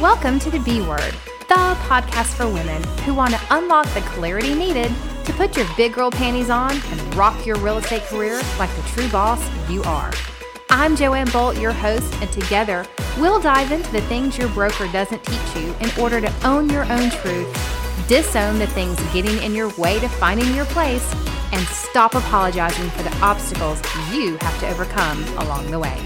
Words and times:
Welcome 0.00 0.38
to 0.40 0.50
the 0.50 0.60
B 0.60 0.80
Word, 0.80 1.12
the 1.48 1.76
podcast 1.88 2.34
for 2.34 2.46
women 2.46 2.80
who 2.98 3.14
want 3.14 3.34
to 3.34 3.40
unlock 3.50 3.84
the 3.94 4.00
clarity 4.02 4.54
needed 4.54 4.92
to 5.24 5.32
put 5.32 5.56
your 5.56 5.66
big 5.76 5.94
girl 5.94 6.08
panties 6.08 6.50
on 6.50 6.70
and 6.70 7.14
rock 7.16 7.44
your 7.44 7.56
real 7.56 7.78
estate 7.78 8.04
career 8.04 8.40
like 8.60 8.72
the 8.76 8.82
true 8.82 9.08
boss 9.08 9.44
you 9.68 9.82
are. 9.82 10.12
I'm 10.70 10.94
Joanne 10.94 11.28
Bolt, 11.32 11.58
your 11.58 11.72
host, 11.72 12.14
and 12.22 12.30
together 12.30 12.86
we'll 13.18 13.40
dive 13.40 13.72
into 13.72 13.90
the 13.90 14.00
things 14.02 14.38
your 14.38 14.48
broker 14.50 14.86
doesn't 14.92 15.24
teach 15.24 15.56
you 15.56 15.74
in 15.80 15.90
order 16.00 16.20
to 16.20 16.32
own 16.46 16.70
your 16.70 16.84
own 16.92 17.10
truth, 17.10 18.06
disown 18.06 18.60
the 18.60 18.68
things 18.68 19.00
getting 19.12 19.42
in 19.42 19.52
your 19.52 19.70
way 19.70 19.98
to 19.98 20.08
finding 20.08 20.54
your 20.54 20.66
place, 20.66 21.12
and 21.50 21.66
stop 21.66 22.14
apologizing 22.14 22.88
for 22.90 23.02
the 23.02 23.16
obstacles 23.16 23.82
you 24.12 24.36
have 24.36 24.60
to 24.60 24.68
overcome 24.68 25.24
along 25.38 25.68
the 25.72 25.78
way. 25.80 26.00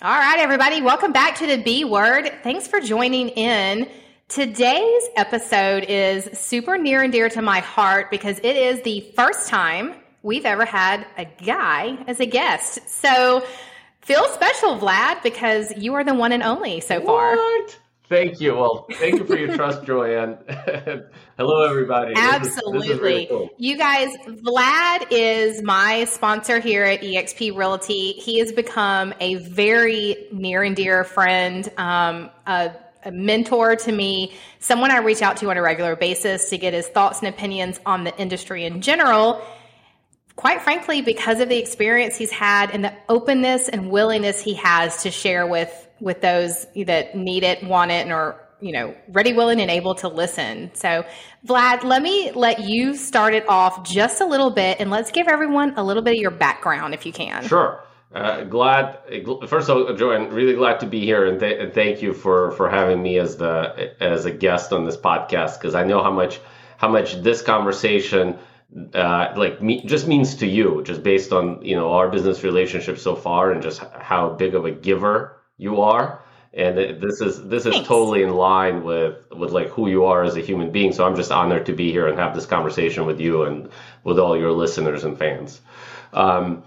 All 0.00 0.16
right, 0.16 0.38
everybody, 0.38 0.80
welcome 0.80 1.10
back 1.10 1.34
to 1.38 1.46
the 1.48 1.60
B 1.60 1.84
Word. 1.84 2.30
Thanks 2.44 2.68
for 2.68 2.78
joining 2.78 3.30
in. 3.30 3.88
Today's 4.28 5.02
episode 5.16 5.82
is 5.88 6.38
super 6.38 6.78
near 6.78 7.02
and 7.02 7.12
dear 7.12 7.28
to 7.30 7.42
my 7.42 7.58
heart 7.58 8.08
because 8.08 8.38
it 8.38 8.54
is 8.54 8.80
the 8.82 9.00
first 9.16 9.48
time 9.48 9.96
we've 10.22 10.44
ever 10.44 10.64
had 10.64 11.04
a 11.16 11.24
guy 11.44 11.98
as 12.06 12.20
a 12.20 12.26
guest. 12.26 12.88
So 12.88 13.44
feel 14.02 14.24
special, 14.28 14.78
Vlad, 14.78 15.20
because 15.24 15.76
you 15.76 15.94
are 15.94 16.04
the 16.04 16.14
one 16.14 16.30
and 16.30 16.44
only 16.44 16.78
so 16.78 17.00
far. 17.00 17.34
What? 17.34 17.78
Thank 18.08 18.40
you. 18.40 18.54
Well, 18.54 18.86
thank 18.90 19.18
you 19.18 19.24
for 19.26 19.36
your 19.36 19.54
trust, 19.54 19.84
Joanne. 19.84 20.38
Hello, 21.36 21.68
everybody. 21.68 22.14
Absolutely. 22.16 22.78
This 22.78 22.86
is, 22.86 22.88
this 22.88 22.96
is 22.96 23.00
really 23.02 23.26
cool. 23.26 23.50
You 23.58 23.76
guys, 23.76 24.16
Vlad 24.26 25.08
is 25.10 25.62
my 25.62 26.04
sponsor 26.04 26.58
here 26.58 26.84
at 26.84 27.02
eXp 27.02 27.54
Realty. 27.54 28.12
He 28.12 28.38
has 28.38 28.50
become 28.50 29.12
a 29.20 29.34
very 29.34 30.28
near 30.32 30.62
and 30.62 30.74
dear 30.74 31.04
friend, 31.04 31.70
um, 31.76 32.30
a, 32.46 32.72
a 33.04 33.12
mentor 33.12 33.76
to 33.76 33.92
me, 33.92 34.32
someone 34.58 34.90
I 34.90 34.98
reach 34.98 35.20
out 35.20 35.36
to 35.38 35.50
on 35.50 35.58
a 35.58 35.62
regular 35.62 35.94
basis 35.94 36.48
to 36.48 36.56
get 36.56 36.72
his 36.72 36.88
thoughts 36.88 37.18
and 37.18 37.28
opinions 37.28 37.78
on 37.84 38.04
the 38.04 38.16
industry 38.18 38.64
in 38.64 38.80
general 38.80 39.42
quite 40.36 40.62
frankly, 40.62 41.02
because 41.02 41.40
of 41.40 41.48
the 41.48 41.58
experience 41.58 42.16
he's 42.16 42.30
had 42.30 42.70
and 42.70 42.84
the 42.84 42.94
openness 43.08 43.68
and 43.68 43.90
willingness 43.90 44.40
he 44.40 44.54
has 44.54 45.02
to 45.02 45.10
share 45.10 45.44
with 45.44 45.87
with 46.00 46.20
those 46.20 46.66
that 46.86 47.16
need 47.16 47.42
it, 47.44 47.62
want 47.64 47.90
it, 47.90 48.02
and 48.02 48.12
are 48.12 48.40
you 48.60 48.72
know 48.72 48.94
ready, 49.08 49.32
willing, 49.32 49.60
and 49.60 49.70
able 49.70 49.94
to 49.96 50.08
listen. 50.08 50.70
So, 50.74 51.04
Vlad, 51.46 51.84
let 51.84 52.02
me 52.02 52.32
let 52.32 52.60
you 52.60 52.94
start 52.96 53.34
it 53.34 53.48
off 53.48 53.84
just 53.84 54.20
a 54.20 54.26
little 54.26 54.50
bit, 54.50 54.78
and 54.80 54.90
let's 54.90 55.10
give 55.10 55.28
everyone 55.28 55.74
a 55.76 55.84
little 55.84 56.02
bit 56.02 56.16
of 56.16 56.20
your 56.20 56.30
background, 56.30 56.94
if 56.94 57.06
you 57.06 57.12
can. 57.12 57.46
Sure. 57.46 57.84
Uh, 58.12 58.44
glad. 58.44 58.98
First 59.46 59.68
of 59.68 59.76
all, 59.76 59.94
Joanne, 59.94 60.30
really 60.30 60.54
glad 60.54 60.80
to 60.80 60.86
be 60.86 61.00
here, 61.00 61.26
and, 61.26 61.38
th- 61.38 61.60
and 61.60 61.74
thank 61.74 62.00
you 62.00 62.14
for 62.14 62.52
for 62.52 62.70
having 62.70 63.02
me 63.02 63.18
as 63.18 63.36
the 63.36 63.94
as 64.00 64.24
a 64.24 64.30
guest 64.30 64.72
on 64.72 64.84
this 64.84 64.96
podcast 64.96 65.60
because 65.60 65.74
I 65.74 65.84
know 65.84 66.02
how 66.02 66.10
much 66.10 66.40
how 66.78 66.88
much 66.88 67.20
this 67.22 67.42
conversation 67.42 68.38
uh, 68.94 69.32
like 69.36 69.62
me, 69.62 69.84
just 69.84 70.06
means 70.06 70.36
to 70.36 70.46
you, 70.46 70.82
just 70.84 71.02
based 71.02 71.32
on 71.32 71.62
you 71.62 71.76
know 71.76 71.92
our 71.92 72.08
business 72.08 72.42
relationship 72.44 72.98
so 72.98 73.14
far, 73.14 73.52
and 73.52 73.62
just 73.62 73.80
how 73.80 74.30
big 74.30 74.54
of 74.54 74.64
a 74.64 74.70
giver 74.70 75.37
you 75.58 75.82
are 75.82 76.22
and 76.54 76.78
this 77.00 77.20
is 77.20 77.46
this 77.46 77.66
is 77.66 77.74
Thanks. 77.74 77.88
totally 77.88 78.22
in 78.22 78.30
line 78.30 78.82
with 78.82 79.16
with 79.30 79.52
like 79.52 79.68
who 79.68 79.88
you 79.88 80.06
are 80.06 80.24
as 80.24 80.36
a 80.36 80.40
human 80.40 80.70
being. 80.72 80.92
So 80.92 81.06
i'm 81.06 81.14
just 81.14 81.30
honored 81.30 81.66
to 81.66 81.72
be 81.72 81.92
here 81.92 82.08
and 82.08 82.18
have 82.18 82.34
this 82.34 82.46
conversation 82.46 83.04
with 83.04 83.20
you 83.20 83.42
and 83.44 83.68
with 84.02 84.18
all 84.18 84.36
your 84.36 84.52
listeners 84.52 85.04
and 85.04 85.18
fans. 85.18 85.60
Um, 86.12 86.64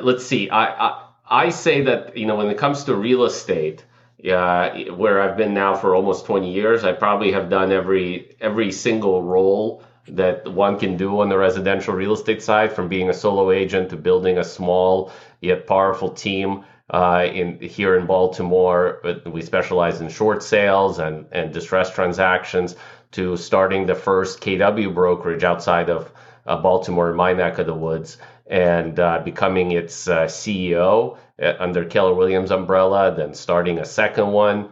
let's 0.00 0.24
see. 0.24 0.48
I, 0.48 0.88
I, 0.88 1.06
I 1.30 1.48
say 1.50 1.82
that 1.82 2.16
you 2.16 2.26
know 2.26 2.36
when 2.36 2.48
it 2.48 2.58
comes 2.58 2.84
to 2.84 2.96
real 2.96 3.24
estate 3.24 3.84
uh, 4.28 4.70
where 4.96 5.22
i've 5.22 5.36
been 5.36 5.54
now 5.54 5.74
for 5.74 5.94
almost 5.94 6.26
20 6.26 6.52
years 6.52 6.84
i 6.84 6.92
probably 6.92 7.32
have 7.32 7.48
done 7.48 7.72
every 7.72 8.36
every 8.40 8.70
single 8.70 9.22
role 9.22 9.82
that 10.08 10.46
one 10.46 10.78
can 10.78 10.96
do 10.96 11.20
on 11.20 11.30
the 11.30 11.38
residential 11.38 11.94
real 11.94 12.12
estate 12.12 12.42
side 12.42 12.72
from 12.72 12.88
being 12.88 13.08
a 13.08 13.14
solo 13.14 13.50
agent 13.50 13.88
to 13.90 13.96
building 13.96 14.36
a 14.36 14.44
small 14.44 15.10
yet 15.40 15.66
powerful 15.66 16.10
team 16.10 16.64
uh, 16.90 17.26
in 17.32 17.58
here 17.60 17.96
in 17.96 18.06
Baltimore, 18.06 18.98
but 19.02 19.30
we 19.32 19.42
specialize 19.42 20.00
in 20.00 20.08
short 20.08 20.42
sales 20.42 20.98
and, 20.98 21.26
and 21.30 21.52
distressed 21.52 21.94
transactions 21.94 22.74
to 23.12 23.36
starting 23.36 23.86
the 23.86 23.94
first 23.94 24.40
KW 24.40 24.92
brokerage 24.92 25.44
outside 25.44 25.88
of 25.88 26.12
uh, 26.46 26.56
Baltimore 26.56 27.10
in 27.10 27.16
my 27.16 27.32
neck 27.32 27.58
of 27.58 27.66
the 27.66 27.74
woods 27.74 28.18
and 28.46 28.98
uh, 28.98 29.20
becoming 29.24 29.70
its 29.70 30.08
uh, 30.08 30.24
CEO 30.24 31.16
uh, 31.40 31.54
under 31.60 31.84
Keller 31.84 32.14
Williams 32.14 32.50
umbrella, 32.50 33.14
then 33.16 33.34
starting 33.34 33.78
a 33.78 33.84
second 33.84 34.32
one, 34.32 34.70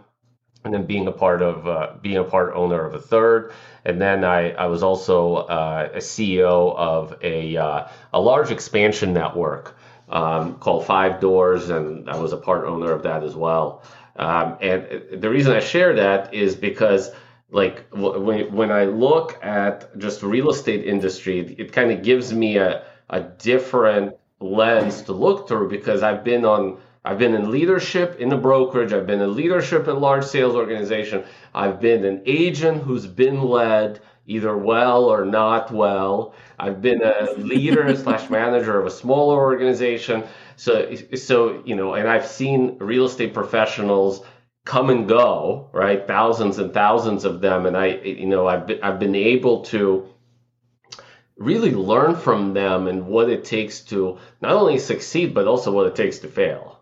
and 0.64 0.74
then 0.74 0.86
being 0.86 1.06
a 1.06 1.12
part 1.12 1.40
of 1.40 1.68
uh, 1.68 1.92
being 2.02 2.16
a 2.16 2.24
part 2.24 2.52
owner 2.54 2.84
of 2.84 2.94
a 2.94 3.00
third. 3.00 3.52
And 3.84 4.00
then 4.00 4.24
I, 4.24 4.50
I 4.50 4.66
was 4.66 4.82
also 4.82 5.36
uh, 5.36 5.88
a 5.94 5.98
CEO 5.98 6.74
of 6.76 7.16
a, 7.22 7.54
a 8.12 8.20
large 8.20 8.50
expansion 8.50 9.12
network 9.14 9.77
um, 10.10 10.54
called 10.56 10.86
Five 10.86 11.20
Doors, 11.20 11.70
and 11.70 12.08
I 12.08 12.18
was 12.18 12.32
a 12.32 12.36
part 12.36 12.64
owner 12.66 12.92
of 12.92 13.02
that 13.02 13.22
as 13.22 13.34
well. 13.34 13.82
Um, 14.16 14.56
and 14.60 15.20
the 15.20 15.30
reason 15.30 15.54
I 15.54 15.60
share 15.60 15.94
that 15.94 16.34
is 16.34 16.56
because, 16.56 17.10
like, 17.50 17.86
when 17.92 18.52
when 18.52 18.70
I 18.72 18.84
look 18.84 19.38
at 19.44 19.96
just 19.98 20.22
real 20.22 20.50
estate 20.50 20.84
industry, 20.84 21.54
it, 21.58 21.72
kind 21.72 21.92
of 21.92 22.02
gives 22.02 22.32
me 22.32 22.56
a 22.56 22.82
a 23.10 23.20
different 23.20 24.16
lens 24.40 25.02
to 25.02 25.12
look 25.12 25.48
through 25.48 25.68
because 25.68 26.02
I've 26.02 26.24
been 26.24 26.44
on 26.44 26.78
I've 27.04 27.18
been 27.18 27.34
in 27.34 27.50
leadership 27.50 28.16
in 28.18 28.28
the 28.28 28.36
brokerage. 28.36 28.92
I've 28.92 29.06
been 29.06 29.20
in 29.20 29.34
leadership 29.34 29.88
in 29.88 30.00
large 30.00 30.24
sales 30.24 30.54
organization. 30.54 31.24
I've 31.54 31.80
been 31.80 32.04
an 32.04 32.22
agent 32.26 32.82
who's 32.82 33.06
been 33.06 33.42
led 33.42 34.00
either 34.28 34.56
well 34.56 35.06
or 35.06 35.24
not 35.24 35.72
well. 35.72 36.34
I've 36.58 36.80
been 36.80 37.02
a 37.02 37.32
leader 37.38 37.96
slash 38.02 38.30
manager 38.30 38.78
of 38.78 38.86
a 38.86 38.90
smaller 38.90 39.36
organization. 39.36 40.22
So, 40.56 40.94
so 41.16 41.62
you 41.64 41.74
know, 41.74 41.94
and 41.94 42.06
I've 42.06 42.26
seen 42.26 42.76
real 42.78 43.06
estate 43.06 43.34
professionals 43.34 44.24
come 44.64 44.90
and 44.90 45.08
go, 45.08 45.70
right? 45.72 46.06
Thousands 46.06 46.58
and 46.58 46.74
thousands 46.74 47.24
of 47.24 47.40
them, 47.40 47.64
and 47.64 47.76
I, 47.76 47.86
you 47.86 48.26
know, 48.26 48.46
I've 48.46 48.66
been, 48.66 48.82
I've 48.82 49.00
been 49.00 49.14
able 49.14 49.62
to 49.64 50.06
really 51.38 51.72
learn 51.72 52.14
from 52.14 52.52
them 52.52 52.86
and 52.86 53.06
what 53.06 53.30
it 53.30 53.44
takes 53.44 53.80
to 53.80 54.18
not 54.42 54.52
only 54.52 54.78
succeed 54.78 55.32
but 55.32 55.46
also 55.46 55.72
what 55.72 55.86
it 55.86 55.94
takes 55.94 56.18
to 56.18 56.28
fail. 56.28 56.80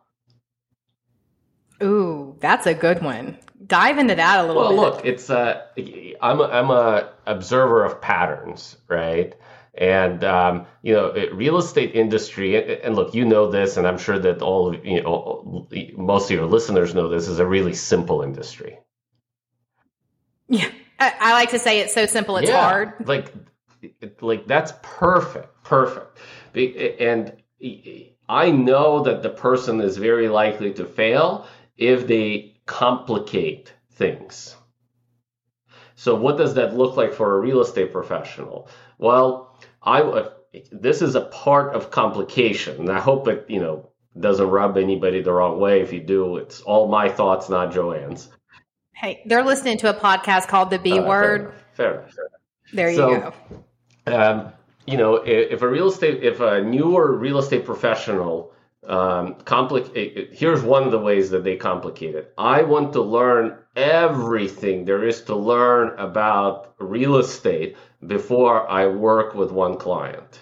Ooh, 1.82 2.34
that's 2.40 2.66
a 2.66 2.72
good 2.72 3.02
one 3.02 3.36
dive 3.66 3.98
into 3.98 4.14
that 4.14 4.40
a 4.40 4.46
little 4.46 4.62
well, 4.62 4.70
bit. 4.70 4.78
Well, 4.78 4.90
look, 4.92 5.04
it's 5.04 5.30
uh, 5.30 5.62
I'm 6.20 6.40
a, 6.40 6.44
I'm 6.44 6.70
a 6.70 7.10
observer 7.26 7.84
of 7.84 8.00
patterns, 8.00 8.76
right? 8.88 9.34
And 9.74 10.24
um, 10.24 10.66
you 10.82 10.94
know, 10.94 11.12
real 11.32 11.58
estate 11.58 11.94
industry, 11.94 12.80
and 12.82 12.94
look, 12.96 13.14
you 13.14 13.24
know 13.24 13.50
this, 13.50 13.76
and 13.76 13.86
I'm 13.86 13.98
sure 13.98 14.18
that 14.18 14.40
all 14.40 14.74
of 14.74 14.84
you 14.84 15.02
know, 15.02 15.68
most 15.96 16.30
of 16.30 16.36
your 16.36 16.46
listeners 16.46 16.94
know 16.94 17.08
this 17.08 17.28
is 17.28 17.38
a 17.38 17.46
really 17.46 17.74
simple 17.74 18.22
industry. 18.22 18.78
Yeah, 20.48 20.70
I, 20.98 21.32
like 21.32 21.50
to 21.50 21.58
say 21.58 21.80
it's 21.80 21.92
so 21.92 22.06
simple 22.06 22.36
it's 22.38 22.48
yeah, 22.48 22.62
hard. 22.62 22.94
Like, 23.06 23.32
like 24.20 24.46
that's 24.46 24.72
perfect, 24.82 25.62
perfect, 25.62 26.18
and 26.54 27.32
I 28.28 28.50
know 28.50 29.02
that 29.02 29.22
the 29.22 29.28
person 29.28 29.80
is 29.80 29.96
very 29.96 30.28
likely 30.28 30.72
to 30.74 30.84
fail 30.84 31.46
if 31.76 32.06
they 32.06 32.55
complicate 32.66 33.72
things. 33.92 34.56
So, 35.94 36.14
what 36.14 36.36
does 36.36 36.54
that 36.54 36.76
look 36.76 36.96
like 36.96 37.14
for 37.14 37.36
a 37.36 37.40
real 37.40 37.60
estate 37.62 37.92
professional? 37.92 38.68
Well, 38.98 39.56
I 39.82 40.28
this 40.70 41.02
is 41.02 41.14
a 41.14 41.22
part 41.22 41.74
of 41.74 41.90
complication, 41.90 42.80
and 42.80 42.90
I 42.90 43.00
hope 43.00 43.28
it 43.28 43.46
you 43.48 43.60
know 43.60 43.90
doesn't 44.18 44.46
rub 44.46 44.76
anybody 44.76 45.22
the 45.22 45.32
wrong 45.32 45.58
way. 45.58 45.80
If 45.80 45.92
you 45.92 46.00
do, 46.00 46.36
it's 46.36 46.60
all 46.60 46.88
my 46.88 47.08
thoughts, 47.08 47.48
not 47.48 47.72
Joanne's. 47.72 48.28
Hey, 48.92 49.22
they're 49.26 49.44
listening 49.44 49.78
to 49.78 49.90
a 49.90 49.98
podcast 49.98 50.48
called 50.48 50.70
The 50.70 50.78
B 50.78 50.98
uh, 50.98 51.06
Word. 51.06 51.52
Fair 51.74 51.92
enough. 51.92 52.12
Fair 52.12 52.24
enough. 52.24 52.40
There 52.72 52.90
you 52.90 52.96
so, 52.96 53.32
go. 54.06 54.14
Um, 54.14 54.52
you 54.86 54.96
know, 54.96 55.16
if, 55.16 55.52
if 55.52 55.62
a 55.62 55.68
real 55.68 55.88
estate, 55.88 56.22
if 56.22 56.40
a 56.40 56.62
newer 56.62 57.16
real 57.16 57.38
estate 57.38 57.64
professional 57.64 58.52
um, 58.86 59.34
complicate. 59.44 60.30
Here's 60.32 60.62
one 60.62 60.84
of 60.84 60.92
the 60.92 60.98
ways 60.98 61.30
that 61.30 61.44
they 61.44 61.56
complicate 61.56 62.14
it. 62.14 62.32
I 62.38 62.62
want 62.62 62.92
to 62.94 63.02
learn 63.02 63.58
everything 63.74 64.84
there 64.84 65.06
is 65.06 65.22
to 65.22 65.34
learn 65.34 65.98
about 65.98 66.74
real 66.78 67.16
estate 67.16 67.76
before 68.06 68.68
I 68.68 68.86
work 68.86 69.34
with 69.34 69.50
one 69.50 69.76
client. 69.76 70.40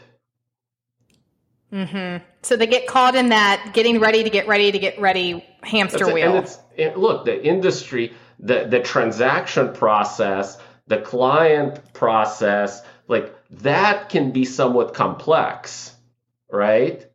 Mm-hmm. 1.72 2.24
So 2.42 2.56
they 2.56 2.66
get 2.66 2.86
caught 2.86 3.16
in 3.16 3.30
that 3.30 3.72
getting 3.74 3.98
ready 3.98 4.22
to 4.22 4.30
get 4.30 4.46
ready 4.46 4.70
to 4.70 4.78
get 4.78 5.00
ready 5.00 5.44
hamster 5.62 6.12
wheel. 6.12 6.36
And 6.36 6.44
it's, 6.44 6.96
look, 6.96 7.24
the 7.24 7.44
industry, 7.44 8.12
the 8.38 8.66
the 8.66 8.80
transaction 8.80 9.72
process, 9.72 10.58
the 10.86 10.98
client 10.98 11.92
process, 11.92 12.82
like 13.08 13.34
that 13.50 14.08
can 14.08 14.30
be 14.30 14.44
somewhat 14.44 14.94
complex, 14.94 15.92
right? 16.48 17.06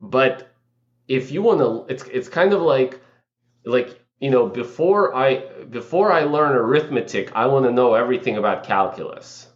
But 0.00 0.49
if 1.10 1.32
you 1.32 1.42
want 1.42 1.58
to, 1.58 1.92
it's 1.92 2.04
it's 2.04 2.28
kind 2.28 2.52
of 2.52 2.62
like 2.62 3.00
like 3.64 4.00
you 4.20 4.30
know 4.30 4.46
before 4.46 5.14
I 5.14 5.40
before 5.68 6.12
I 6.12 6.22
learn 6.22 6.52
arithmetic, 6.52 7.32
I 7.34 7.46
want 7.46 7.66
to 7.66 7.72
know 7.72 7.94
everything 7.94 8.36
about 8.38 8.62
calculus. 8.62 9.48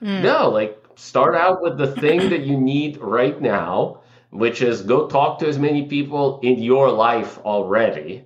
Mm. 0.00 0.22
No, 0.22 0.50
like 0.50 0.78
start 0.94 1.34
out 1.34 1.62
with 1.62 1.76
the 1.78 1.88
thing 1.88 2.30
that 2.30 2.42
you 2.42 2.56
need 2.56 2.98
right 2.98 3.40
now, 3.40 4.02
which 4.30 4.62
is 4.62 4.82
go 4.82 5.08
talk 5.08 5.40
to 5.40 5.48
as 5.48 5.58
many 5.58 5.86
people 5.86 6.38
in 6.44 6.62
your 6.62 6.92
life 6.92 7.38
already 7.38 8.24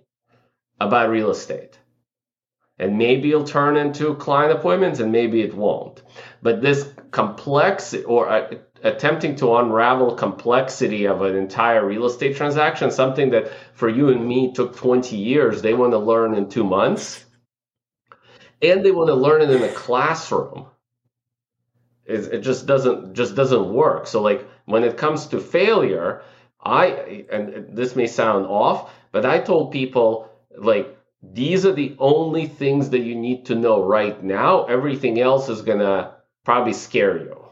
about 0.78 1.08
real 1.08 1.30
estate. 1.30 1.78
And 2.78 2.98
maybe 2.98 3.30
it'll 3.30 3.44
turn 3.44 3.76
into 3.78 4.14
client 4.16 4.52
appointments 4.52 5.00
and 5.00 5.10
maybe 5.10 5.40
it 5.40 5.54
won't. 5.54 6.02
But 6.42 6.60
this 6.60 6.86
complex 7.10 7.94
or 8.06 8.28
uh, 8.28 8.54
attempting 8.82 9.36
to 9.36 9.56
unravel 9.56 10.14
complexity 10.14 11.06
of 11.06 11.22
an 11.22 11.36
entire 11.36 11.86
real 11.86 12.06
estate 12.06 12.36
transaction, 12.36 12.90
something 12.90 13.30
that 13.30 13.50
for 13.72 13.88
you 13.88 14.10
and 14.10 14.26
me 14.26 14.52
took 14.52 14.76
20 14.76 15.16
years, 15.16 15.62
they 15.62 15.74
want 15.74 15.92
to 15.92 15.98
learn 15.98 16.34
in 16.34 16.48
two 16.48 16.64
months. 16.64 17.24
And 18.60 18.84
they 18.84 18.90
want 18.90 19.08
to 19.08 19.14
learn 19.14 19.42
it 19.42 19.50
in 19.50 19.62
a 19.62 19.72
classroom. 19.72 20.66
It, 22.04 22.32
it 22.34 22.40
just 22.40 22.66
doesn't 22.66 23.14
just 23.14 23.34
doesn't 23.36 23.72
work. 23.72 24.06
So 24.06 24.22
like 24.22 24.48
when 24.64 24.82
it 24.82 24.96
comes 24.96 25.26
to 25.28 25.40
failure, 25.40 26.22
I 26.60 27.26
and 27.30 27.76
this 27.76 27.94
may 27.94 28.06
sound 28.06 28.46
off, 28.46 28.90
but 29.12 29.24
I 29.24 29.38
told 29.38 29.72
people 29.72 30.30
like 30.56 30.96
these 31.22 31.66
are 31.66 31.72
the 31.72 31.94
only 31.98 32.46
things 32.46 32.90
that 32.90 33.00
you 33.00 33.14
need 33.14 33.46
to 33.46 33.54
know 33.54 33.84
right 33.84 34.20
now. 34.22 34.64
Everything 34.64 35.20
else 35.20 35.48
is 35.48 35.62
gonna 35.62 36.14
probably 36.44 36.72
scare 36.72 37.18
you 37.18 37.47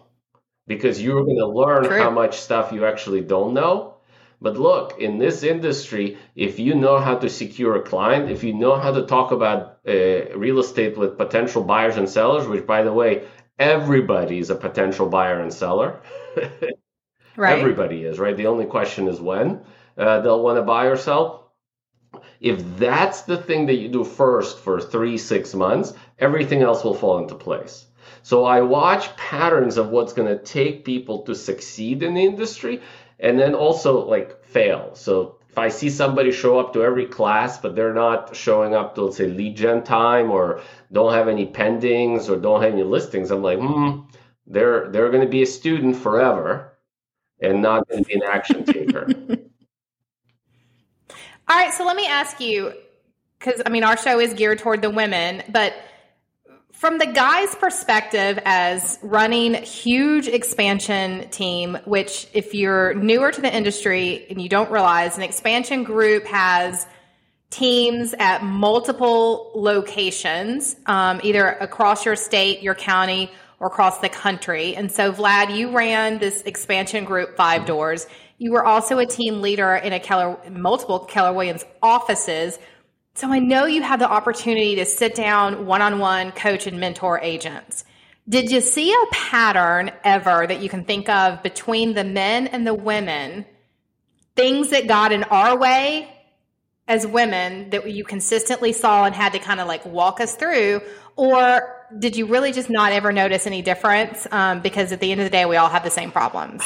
because 0.67 1.03
you're 1.03 1.25
going 1.25 1.39
to 1.39 1.47
learn 1.47 1.85
True. 1.85 1.99
how 1.99 2.11
much 2.11 2.39
stuff 2.39 2.73
you 2.73 2.85
actually 2.87 3.21
don't 3.21 3.55
know. 3.55 3.95
But 4.41 4.59
look, 4.59 4.99
in 4.99 5.19
this 5.19 5.43
industry, 5.43 6.19
if 6.35 6.59
you 6.59 6.75
know 6.75 6.99
how 6.99 7.17
to 7.17 7.31
secure 7.31 7.77
a 7.77 7.83
client, 7.83 8.31
if 8.31 8.45
you 8.45 8.53
know 8.53 8.77
how 8.77 8.93
to 8.93 9.07
talk 9.07 9.33
about 9.33 9.79
uh, 9.89 10.37
real 10.37 10.59
estate 10.59 10.99
with 10.99 11.17
potential 11.17 11.63
buyers 11.63 11.97
and 11.97 12.09
sellers, 12.09 12.47
which 12.47 12.67
by 12.67 12.83
the 12.83 12.93
way, 12.93 13.27
everybody 13.59 14.39
is 14.39 14.51
a 14.51 14.55
potential 14.55 15.09
buyer 15.09 15.41
and 15.41 15.53
seller. 15.53 16.01
right. 17.37 17.59
Everybody 17.59 18.05
is, 18.05 18.19
right? 18.19 18.37
The 18.37 18.47
only 18.47 18.67
question 18.67 19.09
is 19.09 19.21
when 19.21 19.63
uh, 19.97 20.21
they'll 20.21 20.43
want 20.43 20.59
to 20.59 20.63
buy 20.63 20.87
or 20.87 20.97
sell. 20.97 21.53
If 22.41 22.63
that's 22.77 23.23
the 23.23 23.39
thing 23.39 23.67
that 23.67 23.77
you 23.77 23.89
do 23.89 24.05
first 24.05 24.59
for 24.59 24.81
three, 24.81 25.17
six 25.17 25.55
months, 25.55 25.95
everything 26.19 26.63
else 26.63 26.85
will 26.85 26.95
fall 26.95 27.19
into 27.19 27.35
place. 27.35 27.87
So 28.23 28.45
I 28.45 28.61
watch 28.61 29.17
patterns 29.17 29.77
of 29.77 29.89
what's 29.89 30.13
going 30.13 30.29
to 30.29 30.43
take 30.43 30.85
people 30.85 31.23
to 31.23 31.35
succeed 31.35 32.03
in 32.03 32.15
the 32.15 32.25
industry 32.25 32.83
and 33.19 33.39
then 33.39 33.55
also 33.55 34.07
like 34.07 34.45
fail. 34.45 34.95
So 34.95 35.37
if 35.49 35.59
I 35.59 35.69
see 35.69 35.89
somebody 35.89 36.33
show 36.33 36.59
up 36.59 36.75
to 36.75 36.83
every 36.83 37.07
class, 37.07 37.59
but 37.59 37.75
they're 37.75 37.95
not 37.95 38.37
showing 38.37 38.75
up 38.75 38.95
to, 38.95 39.05
let's 39.05 39.17
say, 39.17 39.27
lead 39.27 39.57
gen 39.57 39.85
time 39.85 40.31
or 40.31 40.61
don't 40.93 41.15
have 41.15 41.29
any 41.29 41.47
pendings 41.47 42.29
or 42.29 42.37
don't 42.37 42.63
have 42.63 42.75
any 42.75 42.83
listings, 42.83 43.31
I'm 43.31 43.43
like, 43.43 43.59
hmm, 43.59 44.01
they're, 44.47 44.91
they're 44.91 45.11
going 45.11 45.25
to 45.25 45.31
be 45.31 45.43
a 45.43 45.47
student 45.47 45.97
forever 45.97 46.77
and 47.41 47.63
not 47.63 47.89
going 47.89 48.05
to 48.05 48.09
be 48.09 48.15
an 48.15 48.23
action 48.23 48.65
taker. 48.65 49.07
All 51.49 51.57
right. 51.57 51.73
So 51.73 51.87
let 51.87 51.97
me 51.97 52.07
ask 52.07 52.41
you, 52.41 52.73
because 53.39 53.63
I 53.65 53.71
mean, 53.71 53.85
our 53.85 53.97
show 53.97 54.19
is 54.19 54.35
geared 54.35 54.59
toward 54.59 54.83
the 54.83 54.91
women, 54.91 55.43
but 55.49 55.73
from 56.77 56.99
the 56.99 57.07
guy's 57.07 57.55
perspective 57.55 58.39
as 58.45 58.99
running 59.01 59.55
huge 59.55 60.29
expansion 60.29 61.27
team 61.31 61.79
which 61.87 62.29
if 62.35 62.53
you're 62.53 62.93
newer 62.95 63.33
to 63.33 63.41
the 63.41 63.55
industry 63.55 64.27
and 64.29 64.41
you 64.41 64.49
don't 64.49 64.71
realize 64.71 65.17
an 65.17 65.23
expansion 65.23 65.85
group 65.85 66.27
has 66.27 66.87
teams 67.49 68.15
at 68.19 68.45
multiple 68.45 69.53
locations 69.55 70.77
um, 70.85 71.19
either 71.25 71.49
across 71.49 72.05
your 72.05 72.15
state 72.15 72.63
your 72.63 72.75
county 72.75 73.31
or 73.59 73.69
across 73.69 74.01
the 74.01 74.09
country. 74.09 74.77
And 74.77 74.93
so 74.93 75.13
vlad 75.13 75.57
you 75.57 75.71
ran 75.71 76.19
this 76.19 76.43
expansion 76.43 77.05
group 77.05 77.37
five 77.37 77.65
doors. 77.65 78.07
You 78.39 78.53
were 78.53 78.65
also 78.65 78.99
a 78.99 79.07
team 79.07 79.41
leader 79.41 79.77
in 79.77 79.95
a 79.95 80.01
keller 80.01 80.37
multiple 80.51 80.99
keller 81.01 81.33
williams 81.33 81.65
offices 81.83 82.59
so 83.17 83.33
I 83.33 83.39
know 83.39 83.65
you 83.65 83.83
have 83.83 83.99
the 83.99 84.09
opportunity 84.09 84.77
to 84.77 84.85
sit 84.85 85.15
down 85.15 85.67
one 85.67 85.81
on 85.81 85.99
one, 85.99 86.33
coach 86.33 86.67
and 86.67 86.79
mentor 86.79 87.19
agents. 87.21 87.85
Did 88.29 88.51
you 88.51 88.61
see 88.61 88.93
a 88.93 89.07
pattern 89.11 89.91
ever 90.05 90.47
that 90.47 90.61
you 90.61 90.69
can 90.69 90.85
think 90.85 91.09
of 91.09 91.43
between 91.43 91.95
the 91.95 92.05
men 92.05 92.47
and 92.47 92.67
the 92.67 92.75
women? 92.75 93.47
Things 94.35 94.69
that 94.69 94.87
got 94.87 95.13
in 95.13 95.25
our 95.25 95.57
way 95.57 96.13
as 96.89 97.07
women 97.07 97.71
that 97.71 97.91
you 97.91 98.05
consistently 98.05 98.73
saw 98.73 99.05
and 99.05 99.15
had 99.15 99.33
to 99.33 99.39
kind 99.39 99.61
of 99.61 99.67
like 99.67 99.87
walk 99.87 100.21
us 100.21 100.37
through? 100.37 100.83
Or 101.17 101.87
did 101.99 102.17
you 102.17 102.27
really 102.27 102.53
just 102.53 102.69
not 102.69 102.93
ever 102.93 103.13
notice 103.13 103.47
any 103.47 103.63
difference? 103.63 104.27
Um, 104.31 104.61
because 104.61 104.93
at 104.93 105.01
the 105.01 105.11
end 105.11 105.23
of 105.23 105.25
the 105.25 105.31
day, 105.31 105.47
we 105.47 105.57
all 105.57 105.71
have 105.71 105.85
the 105.85 105.91
same 105.91 106.13
problems. 106.13 106.63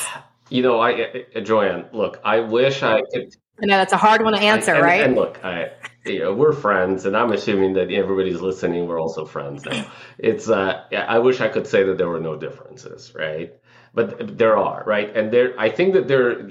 You 0.49 0.63
know, 0.63 0.81
I, 0.81 1.27
Joanne, 1.45 1.87
look, 1.93 2.21
I 2.25 2.41
wish 2.41 2.83
I 2.83 3.03
could. 3.13 3.37
I 3.63 3.67
know 3.67 3.77
that's 3.77 3.93
a 3.93 3.99
hard 3.99 4.23
one 4.23 4.33
to 4.33 4.41
answer, 4.41 4.73
I, 4.73 4.77
and, 4.77 4.85
right? 4.85 5.01
And 5.03 5.15
look, 5.15 5.45
I, 5.45 5.71
you 6.05 6.21
know, 6.21 6.35
we're 6.35 6.53
friends, 6.53 7.05
and 7.05 7.17
I'm 7.17 7.33
assuming 7.33 7.75
that 7.75 7.91
everybody's 7.91 8.41
listening. 8.41 8.87
We're 8.87 9.01
also 9.01 9.27
friends 9.27 9.65
now. 9.65 9.91
It's 10.19 10.49
uh, 10.49 10.85
I 10.93 11.19
wish 11.19 11.41
I 11.41 11.49
could 11.49 11.67
say 11.67 11.85
that 11.85 11.99
there 11.99 12.09
were 12.09 12.21
no 12.21 12.37
differences, 12.37 13.13
right? 13.15 13.53
But 13.93 14.39
there 14.39 14.57
are, 14.57 14.83
right? 14.87 15.15
And 15.15 15.33
there, 15.33 15.59
I 15.59 15.69
think 15.71 15.95
that 15.95 16.09
there, 16.09 16.51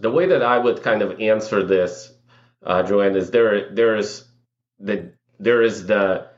the 0.00 0.10
way 0.10 0.26
that 0.26 0.42
I 0.42 0.58
would 0.58 0.82
kind 0.82 1.02
of 1.02 1.20
answer 1.20 1.64
this, 1.64 2.12
uh, 2.64 2.82
Joanne, 2.82 3.16
is 3.16 3.30
there 3.30 3.74
there 3.74 3.96
is 3.96 4.24
the 4.78 5.12
there 5.38 5.62
is 5.62 5.86
the 5.86 6.28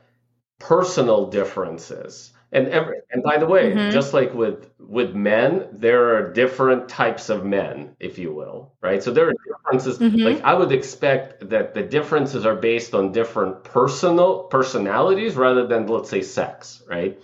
personal 0.59 1.29
differences 1.29 2.31
and 2.51 2.67
every, 2.69 2.97
and 3.11 3.23
by 3.23 3.37
the 3.37 3.45
way, 3.45 3.71
mm-hmm. 3.71 3.91
just 3.91 4.13
like 4.13 4.33
with 4.33 4.69
with 4.79 5.13
men, 5.13 5.67
there 5.73 6.15
are 6.15 6.31
different 6.31 6.87
types 6.87 7.29
of 7.29 7.43
men, 7.43 7.95
if 7.99 8.17
you 8.17 8.33
will, 8.33 8.73
right? 8.81 9.03
So 9.03 9.11
there 9.11 9.27
are 9.27 9.33
differences. 9.45 9.99
Mm-hmm. 9.99 10.19
Like 10.19 10.43
I 10.43 10.53
would 10.53 10.71
expect 10.71 11.49
that 11.49 11.73
the 11.73 11.83
differences 11.83 12.45
are 12.45 12.55
based 12.55 12.93
on 12.93 13.11
different 13.11 13.63
personal 13.65 14.43
personalities 14.43 15.35
rather 15.35 15.67
than 15.67 15.87
let's 15.87 16.09
say 16.09 16.21
sex, 16.21 16.81
right? 16.87 17.19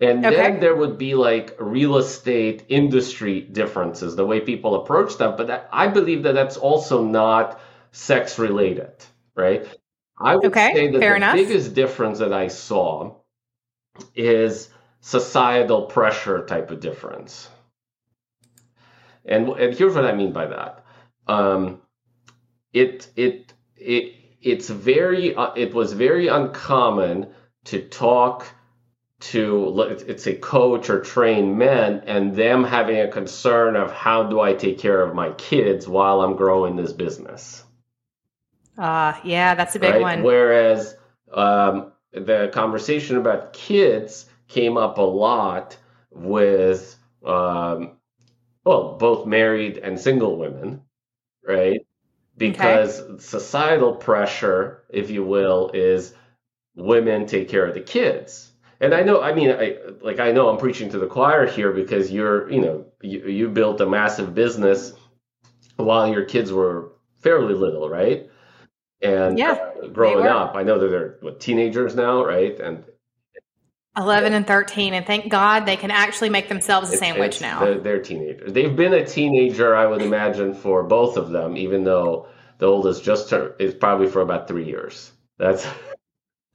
And 0.00 0.24
okay. 0.24 0.36
then 0.36 0.60
there 0.60 0.74
would 0.74 0.98
be 0.98 1.14
like 1.14 1.56
real 1.58 1.96
estate 1.96 2.64
industry 2.68 3.40
differences, 3.40 4.14
the 4.16 4.26
way 4.26 4.40
people 4.40 4.74
approach 4.74 5.12
stuff. 5.12 5.36
But 5.36 5.46
that, 5.48 5.68
I 5.72 5.88
believe 5.88 6.22
that 6.24 6.34
that's 6.34 6.56
also 6.56 7.02
not 7.04 7.60
sex 7.92 8.38
related, 8.38 8.92
right? 9.34 9.66
I 10.18 10.36
would 10.36 10.46
okay, 10.46 10.72
say 10.74 10.90
that 10.92 10.98
the 10.98 11.14
enough. 11.14 11.34
biggest 11.34 11.74
difference 11.74 12.18
that 12.18 12.32
I 12.32 12.48
saw 12.48 13.16
is 14.14 14.68
societal 15.00 15.86
pressure 15.86 16.44
type 16.46 16.70
of 16.70 16.80
difference. 16.80 17.48
And, 19.24 19.48
and 19.48 19.74
here's 19.74 19.94
what 19.94 20.04
I 20.04 20.14
mean 20.14 20.32
by 20.32 20.46
that. 20.46 20.84
Um, 21.26 21.80
it 22.72 23.08
it 23.16 23.52
it 23.76 24.14
it's 24.42 24.68
very 24.68 25.34
uh, 25.34 25.52
it 25.54 25.74
was 25.74 25.92
very 25.92 26.28
uncommon 26.28 27.28
to 27.64 27.80
talk 27.80 28.46
to 29.18 29.80
it's 30.06 30.26
a 30.26 30.34
coach 30.34 30.90
or 30.90 31.00
train 31.00 31.56
men 31.56 32.02
and 32.06 32.34
them 32.34 32.62
having 32.64 33.00
a 33.00 33.08
concern 33.08 33.74
of 33.74 33.90
how 33.90 34.24
do 34.24 34.40
I 34.40 34.52
take 34.52 34.78
care 34.78 35.02
of 35.02 35.14
my 35.14 35.30
kids 35.30 35.88
while 35.88 36.20
I'm 36.20 36.36
growing 36.36 36.76
this 36.76 36.92
business. 36.92 37.64
Ah, 38.78 39.16
uh, 39.16 39.20
yeah, 39.24 39.54
that's 39.54 39.74
a 39.74 39.78
big 39.78 39.94
right? 39.94 40.02
one. 40.02 40.22
Whereas 40.22 40.94
um, 41.32 41.92
the 42.24 42.50
conversation 42.52 43.16
about 43.16 43.52
kids 43.52 44.26
came 44.48 44.76
up 44.76 44.98
a 44.98 45.02
lot 45.02 45.76
with 46.10 46.96
um, 47.24 47.92
well 48.64 48.96
both 48.98 49.26
married 49.26 49.78
and 49.78 49.98
single 49.98 50.36
women 50.36 50.82
right? 51.46 51.86
Because 52.36 53.00
okay. 53.00 53.18
societal 53.18 53.94
pressure 53.94 54.82
if 54.90 55.10
you 55.10 55.24
will 55.24 55.70
is 55.72 56.14
women 56.74 57.26
take 57.26 57.48
care 57.48 57.66
of 57.66 57.74
the 57.74 57.80
kids. 57.80 58.52
And 58.78 58.92
i 58.92 59.02
know 59.02 59.22
i 59.22 59.32
mean 59.32 59.50
i 59.50 59.78
like 60.02 60.20
i 60.20 60.32
know 60.32 60.50
i'm 60.50 60.58
preaching 60.58 60.90
to 60.90 60.98
the 60.98 61.06
choir 61.06 61.46
here 61.46 61.72
because 61.72 62.10
you're 62.10 62.50
you 62.50 62.60
know 62.60 62.84
you, 63.00 63.26
you 63.26 63.48
built 63.48 63.80
a 63.80 63.86
massive 63.86 64.34
business 64.34 64.92
while 65.76 66.06
your 66.12 66.26
kids 66.26 66.52
were 66.52 66.92
fairly 67.20 67.54
little 67.54 67.88
right 67.88 68.28
and 69.02 69.38
yeah, 69.38 69.52
uh, 69.52 69.88
growing 69.88 70.26
up, 70.26 70.54
I 70.54 70.62
know 70.62 70.78
that 70.78 70.88
they're 70.88 71.18
what, 71.20 71.40
teenagers 71.40 71.94
now, 71.94 72.24
right? 72.24 72.58
And 72.58 72.84
11 73.96 74.34
and 74.34 74.46
13 74.46 74.92
and 74.92 75.06
thank 75.06 75.30
god 75.30 75.64
they 75.64 75.76
can 75.76 75.90
actually 75.90 76.28
make 76.28 76.50
themselves 76.50 76.92
a 76.92 76.98
sandwich 76.98 77.40
now. 77.40 77.60
they're, 77.60 77.78
they're, 77.78 78.02
teenagers. 78.02 78.52
They've 78.52 78.76
been 78.76 78.92
a 78.92 79.06
teenager 79.06 79.74
i 79.74 79.86
would 79.86 80.02
imagine 80.02 80.52
for 80.52 80.82
both 80.82 81.16
of 81.16 81.30
them 81.30 81.56
even 81.56 81.82
though 81.82 82.28
the 82.58 82.66
oldest 82.66 83.02
just 83.02 83.30
turned 83.30 83.54
is 83.58 83.72
probably 83.72 84.06
for 84.06 84.20
about 84.20 84.48
three 84.48 84.66
years. 84.66 85.12
That's 85.38 85.66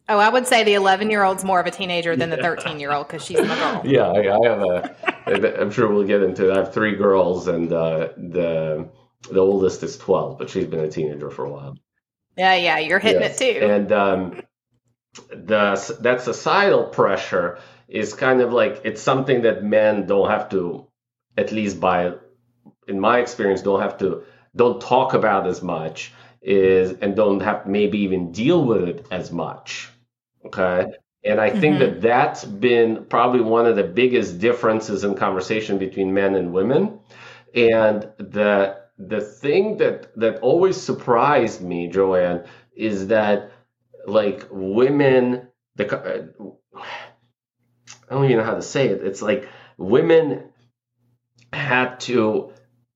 oh 0.08 0.20
i 0.20 0.30
would 0.30 0.46
say 0.46 0.64
the 0.64 0.76
11 0.76 1.10
year 1.10 1.24
old's 1.24 1.44
more 1.44 1.60
of 1.60 1.66
a 1.66 1.72
teenager 1.72 2.16
than 2.16 2.30
the 2.30 2.38
13 2.38 2.80
year 2.80 2.92
old 2.92 3.08
because 3.08 3.26
she's 3.26 3.40
a 3.40 3.46
girl. 3.46 3.82
Yeah 3.86 4.04
I, 4.04 4.20
I, 4.20 4.50
have 4.50 5.44
a 5.44 5.62
i'm 5.62 5.72
sure 5.72 5.92
we'll 5.92 6.06
get 6.06 6.22
into 6.22 6.50
it 6.50 6.54
i 6.54 6.60
have 6.60 6.74
three 6.74 6.96
girls 6.96 7.48
and 7.48 7.74
uh, 7.74 8.10
the 8.18 8.88
The 9.30 9.40
oldest 9.40 9.84
is 9.84 9.98
12, 9.98 10.38
but 10.38 10.50
she's 10.50 10.66
been 10.66 10.80
a 10.80 10.90
teenager 10.90 11.30
for 11.30 11.46
a 11.46 11.52
while. 11.52 11.78
Yeah, 12.38 12.56
yeah, 12.56 12.80
you're 12.80 13.00
hitting 13.00 13.22
yes. 13.22 13.42
it 13.42 13.60
too. 13.60 13.66
And 13.66 13.92
um, 13.92 14.42
the 15.30 15.98
that 16.02 16.22
societal 16.22 16.86
pressure 16.86 17.60
is 17.88 18.14
kind 18.14 18.42
of 18.42 18.54
like 18.54 18.82
it's 18.84 19.02
something 19.02 19.42
that 19.42 19.64
men 19.64 20.06
don't 20.06 20.30
have 20.30 20.50
to, 20.50 20.88
at 21.38 21.52
least 21.52 21.80
by, 21.80 22.14
in 22.88 23.00
my 23.00 23.20
experience, 23.20 23.62
don't 23.62 23.82
have 23.82 23.98
to 24.00 24.24
don't 24.56 24.82
talk 24.82 25.14
about 25.14 25.48
as 25.48 25.62
much 25.62 26.14
is 26.42 26.92
and 27.02 27.16
don't 27.16 27.42
have 27.42 27.68
maybe 27.68 28.00
even 28.00 28.32
deal 28.32 28.64
with 28.64 28.88
it 28.88 29.06
as 29.12 29.32
much. 29.32 29.90
Okay. 30.46 30.86
And 31.24 31.40
I 31.40 31.52
think 31.52 31.78
mm-hmm. 31.78 31.94
that 31.94 32.02
that's 32.02 32.44
been 32.44 33.06
probably 33.06 33.42
one 33.42 33.68
of 33.68 33.76
the 33.76 33.84
biggest 33.84 34.40
differences 34.40 35.04
in 35.04 35.14
conversation 35.14 35.78
between 35.78 36.14
men 36.14 36.36
and 36.36 36.52
women. 36.52 37.00
And 37.54 38.10
the 38.18 38.82
the 39.08 39.22
thing 39.22 39.78
that 39.78 40.16
that 40.20 40.40
always 40.42 40.78
surprised 40.80 41.62
me, 41.62 41.88
Joanne, 41.90 42.46
is 42.76 43.08
that 43.08 43.52
like 44.08 44.48
women, 44.52 45.48
the 45.76 45.86
uh, 45.98 46.82
I 48.10 48.14
don't 48.14 48.26
even 48.26 48.38
know 48.38 48.44
how 48.44 48.56
to 48.56 48.62
say 48.62 48.88
it. 48.90 49.04
It's 49.04 49.22
like 49.22 49.48
women 49.78 50.50
had 51.54 52.00
to. 52.02 52.54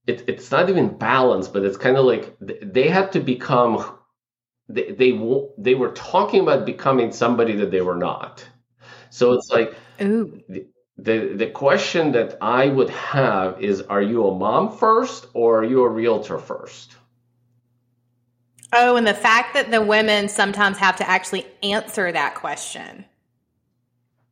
It, 0.08 0.24
it's 0.28 0.52
not 0.52 0.70
even 0.70 0.98
balance, 0.98 1.48
but 1.48 1.64
it's 1.64 1.78
kind 1.78 1.98
of 1.98 2.06
like 2.06 2.36
they 2.40 2.90
had 2.90 3.12
to 3.14 3.20
become 3.20 3.98
they, 4.70 4.92
they 4.94 5.20
they 5.58 5.76
were 5.76 5.92
talking 5.92 6.42
about 6.42 6.66
becoming 6.66 7.12
somebody 7.12 7.56
that 7.58 7.72
they 7.72 7.82
were 7.82 7.98
not. 7.98 8.48
So 9.12 9.34
it's 9.34 9.50
like 9.52 9.76
Ooh. 10.02 10.42
The, 10.98 11.34
the 11.36 11.48
question 11.48 12.14
that 12.14 12.38
I 12.40 12.68
would 12.68 12.90
have 12.90 13.62
is 13.62 13.82
are 13.82 14.02
you 14.02 14.28
a 14.28 14.36
mom 14.36 14.78
first 14.78 15.28
or 15.34 15.60
are 15.60 15.64
you 15.64 15.84
a 15.84 15.90
realtor 15.90 16.40
first? 16.40 16.96
Oh, 18.72 18.96
and 18.96 19.06
the 19.06 19.14
fact 19.14 19.54
that 19.54 19.72
the 19.72 19.82
women 19.82 20.30
sometimes 20.30 20.78
have 20.78 20.98
to 20.98 21.10
actually 21.10 21.46
answer 21.64 22.12
that 22.12 22.36
question 22.36 23.06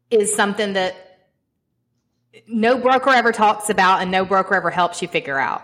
is 0.09 0.33
something 0.33 0.73
that 0.73 0.95
no 2.47 2.77
broker 2.77 3.09
ever 3.09 3.31
talks 3.31 3.69
about 3.69 4.01
and 4.01 4.11
no 4.11 4.25
broker 4.25 4.55
ever 4.55 4.69
helps 4.69 5.01
you 5.01 5.07
figure 5.07 5.39
out. 5.39 5.63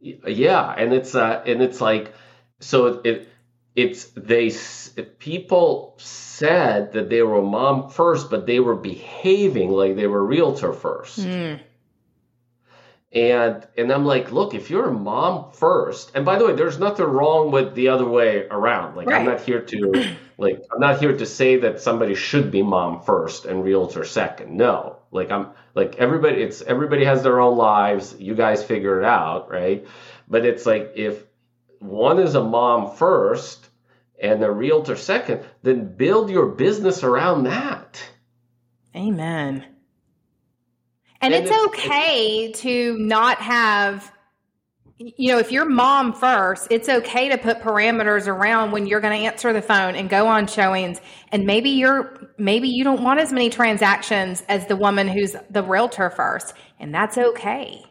Yeah, 0.00 0.72
and 0.72 0.92
it's 0.92 1.14
uh 1.14 1.42
and 1.46 1.62
it's 1.62 1.80
like 1.80 2.12
so 2.60 3.00
it 3.04 3.28
it's 3.76 4.06
they 4.16 4.50
people 5.18 5.94
said 5.98 6.92
that 6.94 7.10
they 7.10 7.22
were 7.22 7.42
mom 7.42 7.90
first, 7.90 8.30
but 8.30 8.46
they 8.46 8.58
were 8.58 8.74
behaving 8.74 9.70
like 9.70 9.96
they 9.96 10.06
were 10.06 10.24
realtor 10.24 10.72
first. 10.72 11.20
Mm. 11.20 11.60
And 13.12 13.66
and 13.76 13.92
I'm 13.92 14.06
like, 14.06 14.32
look, 14.32 14.54
if 14.54 14.70
you're 14.70 14.88
a 14.88 14.92
mom 14.92 15.52
first, 15.52 16.12
and 16.14 16.24
by 16.24 16.38
the 16.38 16.46
way, 16.46 16.54
there's 16.54 16.78
nothing 16.78 17.04
wrong 17.04 17.50
with 17.50 17.74
the 17.74 17.88
other 17.88 18.06
way 18.06 18.46
around. 18.50 18.96
Like 18.96 19.08
right. 19.08 19.20
I'm 19.20 19.26
not 19.26 19.42
here 19.42 19.60
to 19.60 20.16
like 20.38 20.62
I'm 20.72 20.80
not 20.80 20.98
here 20.98 21.14
to 21.14 21.26
say 21.26 21.56
that 21.58 21.80
somebody 21.80 22.14
should 22.14 22.50
be 22.50 22.62
mom 22.62 23.02
first 23.02 23.44
and 23.44 23.62
realtor 23.62 24.04
second. 24.04 24.56
No. 24.56 24.96
Like 25.10 25.30
I'm 25.30 25.48
like 25.74 25.96
everybody 25.96 26.42
it's 26.42 26.62
everybody 26.62 27.04
has 27.04 27.22
their 27.22 27.40
own 27.40 27.58
lives. 27.58 28.16
You 28.18 28.34
guys 28.34 28.64
figure 28.64 28.98
it 28.98 29.04
out, 29.04 29.50
right? 29.50 29.86
But 30.28 30.46
it's 30.46 30.64
like 30.64 30.92
if 30.96 31.22
one 31.78 32.18
is 32.18 32.34
a 32.34 32.42
mom 32.42 32.96
first 32.96 33.65
and 34.20 34.42
a 34.42 34.50
realtor 34.50 34.96
second, 34.96 35.44
then 35.62 35.94
build 35.96 36.30
your 36.30 36.46
business 36.46 37.02
around 37.02 37.44
that. 37.44 38.02
Amen. 38.94 39.64
And, 41.20 41.34
and 41.34 41.44
it's, 41.44 41.50
it's 41.50 41.66
okay 41.66 42.46
it's, 42.46 42.60
to 42.60 42.96
not 42.98 43.38
have 43.38 44.12
you 44.98 45.32
know, 45.32 45.38
if 45.38 45.52
you're 45.52 45.68
mom 45.68 46.14
first, 46.14 46.68
it's 46.70 46.88
okay 46.88 47.28
to 47.28 47.36
put 47.36 47.60
parameters 47.60 48.26
around 48.28 48.70
when 48.72 48.86
you're 48.86 49.00
going 49.00 49.18
to 49.18 49.26
answer 49.26 49.52
the 49.52 49.60
phone 49.60 49.94
and 49.94 50.08
go 50.08 50.26
on 50.26 50.46
showings. 50.46 51.00
And 51.30 51.44
maybe 51.44 51.70
you're, 51.70 52.32
maybe 52.38 52.68
you 52.68 52.82
don't 52.82 53.02
want 53.02 53.20
as 53.20 53.30
many 53.30 53.50
transactions 53.50 54.42
as 54.48 54.66
the 54.68 54.76
woman 54.76 55.06
who's 55.06 55.36
the 55.50 55.62
realtor 55.62 56.08
first. 56.08 56.54
And 56.80 56.94
that's 56.94 57.18
okay. 57.18 57.84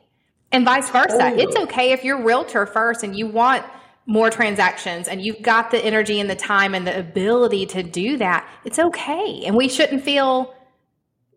And 0.52 0.66
vice 0.66 0.90
versa. 0.90 1.32
Oh. 1.34 1.36
It's 1.38 1.56
okay 1.56 1.92
if 1.92 2.04
you're 2.04 2.24
realtor 2.24 2.66
first 2.66 3.04
and 3.04 3.16
you 3.16 3.28
want 3.28 3.64
more 4.06 4.30
transactions 4.30 5.08
and 5.08 5.22
you've 5.22 5.42
got 5.42 5.72
the 5.72 5.84
energy 5.84 6.20
and 6.20 6.30
the 6.30 6.36
time 6.36 6.76
and 6.76 6.86
the 6.86 6.98
ability 6.98 7.66
to 7.66 7.84
do 7.84 8.18
that, 8.18 8.48
it's 8.64 8.80
okay. 8.80 9.44
And 9.46 9.56
we 9.56 9.68
shouldn't 9.68 10.04
feel 10.04 10.54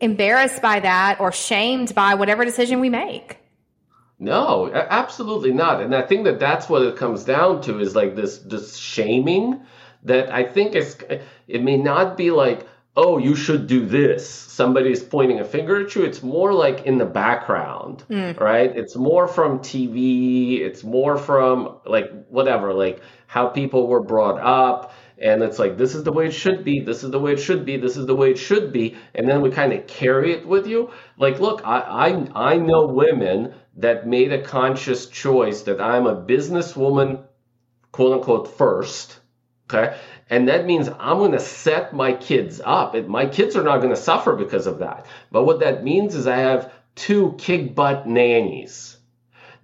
embarrassed 0.01 0.63
by 0.63 0.81
that 0.81 1.21
or 1.21 1.33
shamed 1.33 1.95
by 1.95 2.15
whatever 2.15 2.45
decision 2.45 2.81
we 2.81 2.91
make. 2.91 3.39
No, 4.19 4.71
absolutely 4.73 5.53
not. 5.53 5.81
And 5.81 5.95
I 5.95 6.03
think 6.03 6.25
that 6.25 6.41
that's 6.41 6.69
what 6.69 6.83
it 6.83 6.97
comes 6.97 7.25
down 7.25 7.63
to 7.63 7.79
is 7.79 7.95
like 7.95 8.17
this 8.17 8.39
this 8.39 8.77
shaming 8.77 9.61
that 10.05 10.33
I 10.33 10.43
think 10.45 10.75
is 10.75 10.97
it 11.47 11.63
may 11.63 11.77
not 11.77 12.17
be 12.17 12.33
like 12.33 12.67
oh, 12.99 13.17
you 13.17 13.37
should 13.37 13.69
do 13.69 13.87
this. 13.87 14.29
Somebody's 14.29 15.05
pointing 15.05 15.39
a 15.39 15.45
finger 15.45 15.83
at 15.83 15.95
you. 15.95 16.03
It's 16.03 16.21
more 16.21 16.53
like 16.53 16.85
in 16.85 16.99
the 16.99 17.07
background, 17.07 18.05
mm. 18.11 18.39
right? 18.41 18.77
It's 18.77 18.97
more 18.97 19.29
from 19.29 19.61
TV. 19.61 20.61
It's 20.61 20.83
more 20.83 21.17
from 21.17 21.79
like 21.87 22.11
whatever, 22.29 22.75
like 22.75 23.01
how 23.29 23.47
people 23.47 23.87
were 23.87 24.03
brought 24.03 24.41
up. 24.41 24.93
And 25.17 25.45
it's 25.45 25.61
like, 25.61 25.79
this 25.79 25.95
is 25.95 26.03
the 26.03 26.11
way 26.13 26.27
it 26.27 26.33
should 26.33 26.65
be. 26.65 26.81
This 26.81 27.05
is 27.05 27.13
the 27.13 27.21
way 27.21 27.35
it 27.35 27.41
should 27.41 27.65
be. 27.65 27.77
This 27.77 27.97
is 27.97 28.07
the 28.07 28.17
way 28.17 28.33
it 28.33 28.39
should 28.39 28.73
be. 28.73 28.97
And 29.15 29.29
then 29.29 29.43
we 29.43 29.51
kind 29.51 29.73
of 29.73 29.87
carry 29.87 30.33
it 30.33 30.45
with 30.45 30.67
you. 30.67 30.91
Like, 31.17 31.39
look, 31.39 31.63
I, 31.65 31.79
I, 32.35 32.53
I 32.55 32.57
know 32.57 32.87
women 32.87 33.55
that 33.77 34.09
made 34.09 34.33
a 34.33 34.43
conscious 34.43 35.07
choice 35.07 35.63
that 35.63 35.81
I'm 35.81 36.07
a 36.07 36.21
businesswoman, 36.21 37.23
quote 37.93 38.13
unquote, 38.15 38.57
first. 38.59 39.21
Okay. 39.71 39.97
And 40.31 40.49
that 40.49 40.65
means 40.65 40.89
I'm 40.89 41.19
going 41.19 41.33
to 41.33 41.41
set 41.41 41.93
my 41.93 42.13
kids 42.13 42.61
up. 42.65 42.95
It, 42.95 43.09
my 43.09 43.27
kids 43.27 43.55
are 43.57 43.63
not 43.63 43.79
going 43.79 43.95
to 43.95 44.01
suffer 44.01 44.35
because 44.35 44.67
of 44.67 44.79
that. 44.79 45.07
But 45.31 45.45
what 45.45 45.61
that 45.61 45.85
means 45.85 46.15
is 46.15 46.27
I 46.27 46.37
have 46.37 46.73
two 46.95 47.35
kick 47.39 47.75
butt 47.75 48.07
nannies 48.07 48.97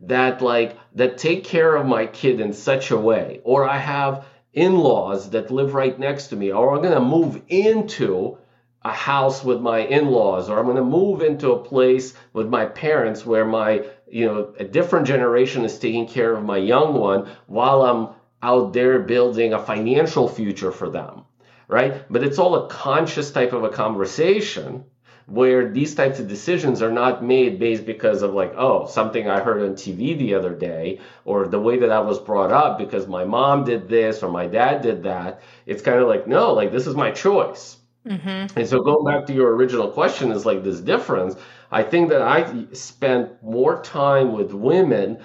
that 0.00 0.42
like 0.42 0.76
that 0.94 1.18
take 1.18 1.44
care 1.44 1.75
of 1.75 1.87
my 1.87 2.06
kid 2.06 2.40
in 2.40 2.52
such 2.52 2.90
a 2.90 2.96
way 2.96 3.40
or 3.44 3.68
I 3.68 3.78
have 3.78 4.26
in-laws 4.52 5.30
that 5.30 5.50
live 5.50 5.75
right 5.75 5.99
next 5.99 6.28
to 6.28 6.37
me 6.37 6.52
or 6.52 6.75
I'm 6.75 6.82
going 6.82 6.94
to 6.94 7.00
move 7.00 7.40
into 7.49 8.38
a 8.82 8.92
house 8.92 9.42
with 9.42 9.61
my 9.61 9.78
in-laws 9.78 10.49
or 10.49 10.58
I'm 10.58 10.66
going 10.66 10.76
to 10.76 10.84
move 10.84 11.23
into 11.23 11.52
a 11.52 11.58
place 11.58 12.14
with 12.32 12.49
my 12.49 12.66
parents 12.66 13.25
where 13.25 13.44
my 13.44 13.84
you 14.08 14.26
know 14.26 14.54
a 14.58 14.64
different 14.64 15.06
generation 15.06 15.64
is 15.64 15.78
taking 15.78 16.06
care 16.06 16.34
of 16.34 16.44
my 16.44 16.58
young 16.58 16.94
one 16.94 17.28
while 17.46 17.82
I'm 17.82 18.08
out 18.45 18.75
there 18.75 18.99
building 18.99 19.55
a 19.55 19.65
financial 19.65 20.29
future 20.29 20.71
for 20.71 20.91
them, 20.91 21.23
right? 21.67 22.05
But 22.11 22.23
it's 22.23 22.39
all 22.39 22.55
a 22.55 22.69
conscious 22.69 23.31
type 23.31 23.55
of 23.55 23.65
a 23.65 23.71
conversation 23.71 24.85
where 25.27 25.73
these 25.73 25.95
types 25.95 26.19
of 26.19 26.29
decisions 26.29 26.83
are 26.83 26.93
not 26.93 27.25
made 27.25 27.59
based 27.59 27.87
because 27.87 28.21
of 28.21 28.35
like, 28.35 28.53
oh, 28.59 28.87
something 28.87 29.31
I 29.31 29.41
heard 29.41 29.63
on 29.63 29.75
TV 29.75 30.19
the 30.19 30.35
other 30.35 30.55
day, 30.55 31.01
or 31.25 31.47
the 31.47 31.59
way 31.59 31.79
that 31.79 31.91
I 31.91 32.01
was 32.01 32.19
brought 32.19 32.53
up 32.53 32.77
because 32.77 33.07
my 33.07 33.25
mom 33.25 33.65
did 33.65 33.89
this 33.89 34.23
or 34.23 34.31
my 34.31 34.47
dad 34.47 34.83
did 34.83 35.05
that. 35.05 35.41
It's 35.65 35.81
kind 35.81 35.99
of 35.99 36.09
like, 36.09 36.27
no, 36.27 36.53
like 36.53 36.71
this 36.71 36.87
is 36.87 36.95
my 36.95 37.11
choice. 37.11 37.79
Mm-hmm. 38.07 38.59
And 38.59 38.69
so 38.69 38.83
going 38.83 39.07
back 39.07 39.25
to 39.27 39.33
your 39.33 39.57
original 39.57 39.89
question 39.89 40.31
is 40.31 40.45
like 40.45 40.63
this 40.63 40.81
difference. 40.81 41.37
I 41.71 41.83
think 41.83 42.11
that 42.11 42.21
I 42.21 42.67
spent 42.75 43.43
more 43.43 43.81
time 43.81 44.33
with 44.33 44.53
women 44.53 45.23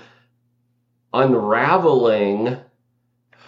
unraveling 1.13 2.57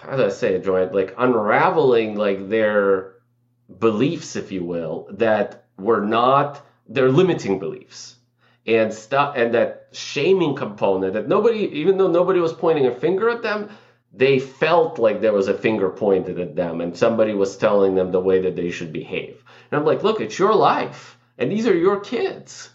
how 0.02 0.18
do 0.18 0.26
I 0.26 0.30
say 0.30 0.56
it, 0.56 0.64
Joy? 0.64 0.88
Like 0.88 1.14
unraveling 1.18 2.16
like 2.16 2.50
their 2.50 3.14
beliefs, 3.80 4.36
if 4.36 4.52
you 4.52 4.64
will, 4.64 5.08
that 5.12 5.66
were 5.78 6.02
not 6.02 6.66
their 6.88 7.10
limiting 7.10 7.60
beliefs 7.60 8.16
and 8.68 8.94
stuff 8.94 9.34
and 9.36 9.54
that 9.54 9.88
shaming 9.92 10.56
component 10.56 11.14
that 11.14 11.28
nobody 11.28 11.60
even 11.74 11.98
though 11.98 12.08
nobody 12.08 12.40
was 12.40 12.54
pointing 12.54 12.86
a 12.86 12.94
finger 12.94 13.30
at 13.30 13.42
them 13.42 13.70
they 14.14 14.38
felt 14.38 15.00
like 15.00 15.22
there 15.22 15.34
was 15.34 15.48
a 15.48 15.54
finger 15.54 15.90
pointed 15.90 16.40
at 16.40 16.56
them 16.56 16.80
and 16.82 16.96
somebody 16.96 17.34
was 17.34 17.58
telling 17.58 17.96
them 17.96 18.12
the 18.12 18.20
way 18.20 18.40
that 18.42 18.56
they 18.56 18.70
should 18.70 18.94
behave 18.94 19.44
and 19.72 19.80
i'm 19.80 19.86
like 19.86 20.04
look 20.04 20.22
it's 20.22 20.38
your 20.38 20.54
life 20.54 21.18
and 21.40 21.52
these 21.52 21.66
are 21.66 21.76
your 21.76 22.00
kids 22.02 22.70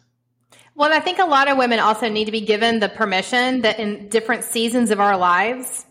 well 0.74 0.92
i 0.92 0.98
think 0.98 1.20
a 1.20 1.24
lot 1.24 1.48
of 1.48 1.56
women 1.56 1.78
also 1.78 2.08
need 2.08 2.24
to 2.24 2.32
be 2.32 2.40
given 2.40 2.80
the 2.80 2.88
permission 2.88 3.60
that 3.60 3.78
in 3.78 4.08
different 4.08 4.42
seasons 4.42 4.90
of 4.90 4.98
our 4.98 5.16
lives 5.16 5.86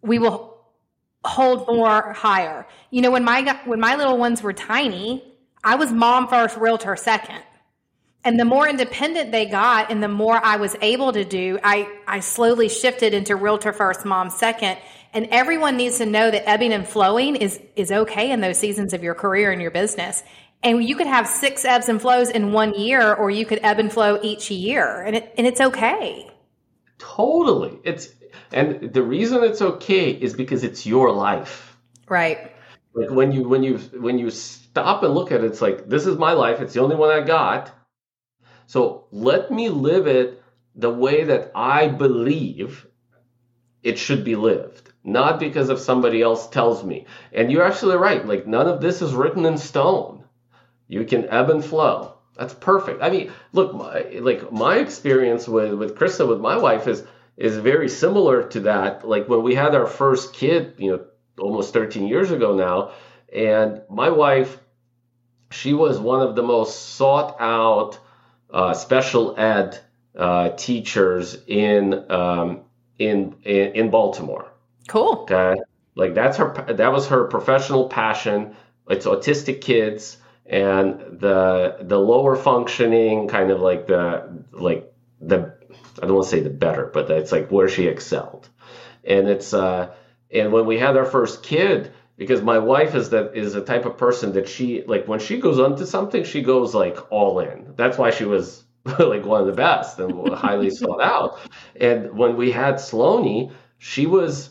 we 0.00 0.20
will 0.20 0.53
hold 1.24 1.66
more 1.66 2.12
higher. 2.12 2.66
You 2.90 3.02
know, 3.02 3.10
when 3.10 3.24
my 3.24 3.58
when 3.64 3.80
my 3.80 3.96
little 3.96 4.18
ones 4.18 4.42
were 4.42 4.52
tiny, 4.52 5.24
I 5.62 5.76
was 5.76 5.90
mom 5.90 6.28
first, 6.28 6.56
realtor 6.56 6.96
second. 6.96 7.42
And 8.26 8.40
the 8.40 8.44
more 8.46 8.66
independent 8.66 9.32
they 9.32 9.44
got 9.44 9.90
and 9.90 10.02
the 10.02 10.08
more 10.08 10.34
I 10.42 10.56
was 10.56 10.74
able 10.80 11.12
to 11.12 11.24
do, 11.24 11.58
I, 11.62 11.90
I 12.06 12.20
slowly 12.20 12.70
shifted 12.70 13.12
into 13.12 13.36
realtor 13.36 13.72
first, 13.74 14.06
mom 14.06 14.30
second. 14.30 14.78
And 15.12 15.28
everyone 15.30 15.76
needs 15.76 15.98
to 15.98 16.06
know 16.06 16.30
that 16.30 16.48
ebbing 16.48 16.72
and 16.72 16.88
flowing 16.88 17.36
is, 17.36 17.60
is 17.76 17.92
okay 17.92 18.30
in 18.30 18.40
those 18.40 18.58
seasons 18.58 18.94
of 18.94 19.02
your 19.02 19.14
career 19.14 19.52
and 19.52 19.60
your 19.60 19.70
business. 19.70 20.22
And 20.62 20.82
you 20.82 20.96
could 20.96 21.06
have 21.06 21.28
six 21.28 21.66
ebbs 21.66 21.90
and 21.90 22.00
flows 22.00 22.30
in 22.30 22.52
one 22.52 22.72
year, 22.74 23.12
or 23.12 23.30
you 23.30 23.44
could 23.44 23.60
ebb 23.62 23.78
and 23.78 23.92
flow 23.92 24.18
each 24.22 24.50
year, 24.50 25.02
and 25.02 25.16
it, 25.16 25.34
and 25.36 25.46
it's 25.46 25.60
okay. 25.60 26.30
Totally. 26.98 27.78
It's 27.84 28.08
And 28.52 28.92
the 28.92 29.02
reason 29.02 29.42
it's 29.44 29.62
okay 29.62 30.10
is 30.10 30.34
because 30.34 30.64
it's 30.64 30.86
your 30.86 31.10
life. 31.12 31.76
Right. 32.08 32.52
Like 32.94 33.10
when 33.10 33.32
you 33.32 33.48
when 33.48 33.62
you 33.62 33.78
when 33.78 34.18
you 34.18 34.30
stop 34.30 35.02
and 35.02 35.14
look 35.14 35.32
at 35.32 35.42
it, 35.42 35.46
it's 35.46 35.60
like 35.60 35.88
this 35.88 36.06
is 36.06 36.16
my 36.16 36.32
life. 36.32 36.60
It's 36.60 36.74
the 36.74 36.80
only 36.80 36.96
one 36.96 37.10
I 37.10 37.20
got. 37.20 37.72
So 38.66 39.06
let 39.10 39.50
me 39.50 39.68
live 39.68 40.06
it 40.06 40.42
the 40.74 40.90
way 40.90 41.24
that 41.24 41.52
I 41.54 41.88
believe 41.88 42.86
it 43.82 43.98
should 43.98 44.24
be 44.24 44.36
lived, 44.36 44.92
not 45.04 45.38
because 45.38 45.68
of 45.68 45.78
somebody 45.78 46.22
else 46.22 46.48
tells 46.48 46.82
me. 46.82 47.06
And 47.32 47.52
you're 47.52 47.66
actually 47.66 47.96
right. 47.96 48.26
Like 48.26 48.46
none 48.46 48.68
of 48.68 48.80
this 48.80 49.02
is 49.02 49.12
written 49.12 49.44
in 49.44 49.58
stone. 49.58 50.24
You 50.88 51.04
can 51.04 51.28
ebb 51.28 51.50
and 51.50 51.64
flow. 51.64 52.14
That's 52.36 52.54
perfect. 52.54 53.02
I 53.02 53.10
mean, 53.10 53.32
look, 53.52 53.74
my, 53.74 54.02
like 54.20 54.50
my 54.52 54.76
experience 54.76 55.46
with 55.46 55.74
with 55.74 55.96
Krista, 55.96 56.28
with 56.28 56.40
my 56.40 56.56
wife, 56.56 56.88
is 56.88 57.04
is 57.36 57.56
very 57.56 57.88
similar 57.88 58.44
to 58.48 58.60
that. 58.60 59.06
Like 59.06 59.28
when 59.28 59.42
we 59.42 59.54
had 59.54 59.74
our 59.74 59.86
first 59.86 60.34
kid, 60.34 60.74
you 60.78 60.92
know, 60.92 61.04
almost 61.38 61.72
13 61.72 62.06
years 62.06 62.30
ago 62.30 62.54
now, 62.54 62.92
and 63.32 63.82
my 63.90 64.10
wife, 64.10 64.58
she 65.50 65.72
was 65.72 65.98
one 65.98 66.20
of 66.20 66.36
the 66.36 66.42
most 66.42 66.94
sought 66.94 67.36
out 67.40 67.98
uh, 68.52 68.74
special 68.74 69.38
ed 69.38 69.78
uh, 70.16 70.50
teachers 70.50 71.36
in, 71.46 72.10
um, 72.10 72.60
in 72.98 73.34
in 73.42 73.72
in 73.72 73.90
Baltimore. 73.90 74.52
Cool. 74.86 75.20
Okay, 75.22 75.54
like 75.96 76.14
that's 76.14 76.36
her. 76.36 76.72
That 76.74 76.92
was 76.92 77.08
her 77.08 77.24
professional 77.26 77.88
passion. 77.88 78.54
It's 78.88 79.06
autistic 79.06 79.60
kids 79.60 80.18
and 80.46 81.20
the 81.20 81.78
the 81.80 81.98
lower 81.98 82.36
functioning 82.36 83.28
kind 83.28 83.50
of 83.50 83.60
like 83.60 83.86
the 83.86 84.44
like 84.52 84.92
the 85.20 85.53
I 86.02 86.06
don't 86.06 86.14
want 86.16 86.24
to 86.28 86.30
say 86.30 86.40
the 86.40 86.50
better, 86.50 86.90
but 86.92 87.10
it's 87.10 87.32
like 87.32 87.50
where 87.50 87.68
she 87.68 87.86
excelled. 87.86 88.48
And 89.04 89.28
it's 89.28 89.54
uh 89.54 89.94
and 90.32 90.52
when 90.52 90.66
we 90.66 90.78
had 90.78 90.96
our 90.96 91.04
first 91.04 91.42
kid, 91.42 91.92
because 92.16 92.42
my 92.42 92.58
wife 92.58 92.94
is 92.94 93.10
that 93.10 93.36
is 93.36 93.52
the 93.52 93.64
type 93.64 93.86
of 93.86 93.96
person 93.98 94.32
that 94.32 94.48
she 94.48 94.82
like 94.84 95.06
when 95.06 95.20
she 95.20 95.38
goes 95.38 95.58
onto 95.58 95.84
something, 95.86 96.24
she 96.24 96.42
goes 96.42 96.74
like 96.74 97.12
all 97.12 97.40
in. 97.40 97.74
That's 97.76 97.98
why 97.98 98.10
she 98.10 98.24
was 98.24 98.64
like 98.98 99.24
one 99.24 99.40
of 99.40 99.46
the 99.46 99.52
best 99.52 99.98
and 99.98 100.28
highly 100.34 100.70
sought 100.70 101.00
out. 101.00 101.38
And 101.80 102.16
when 102.16 102.36
we 102.36 102.50
had 102.50 102.80
Sloane, 102.80 103.52
she 103.78 104.06
was 104.06 104.50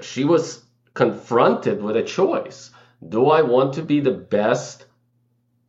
she 0.00 0.24
was 0.24 0.64
confronted 0.94 1.82
with 1.82 1.96
a 1.96 2.02
choice. 2.02 2.70
Do 3.06 3.30
I 3.30 3.42
want 3.42 3.74
to 3.74 3.82
be 3.82 4.00
the 4.00 4.12
best 4.12 4.86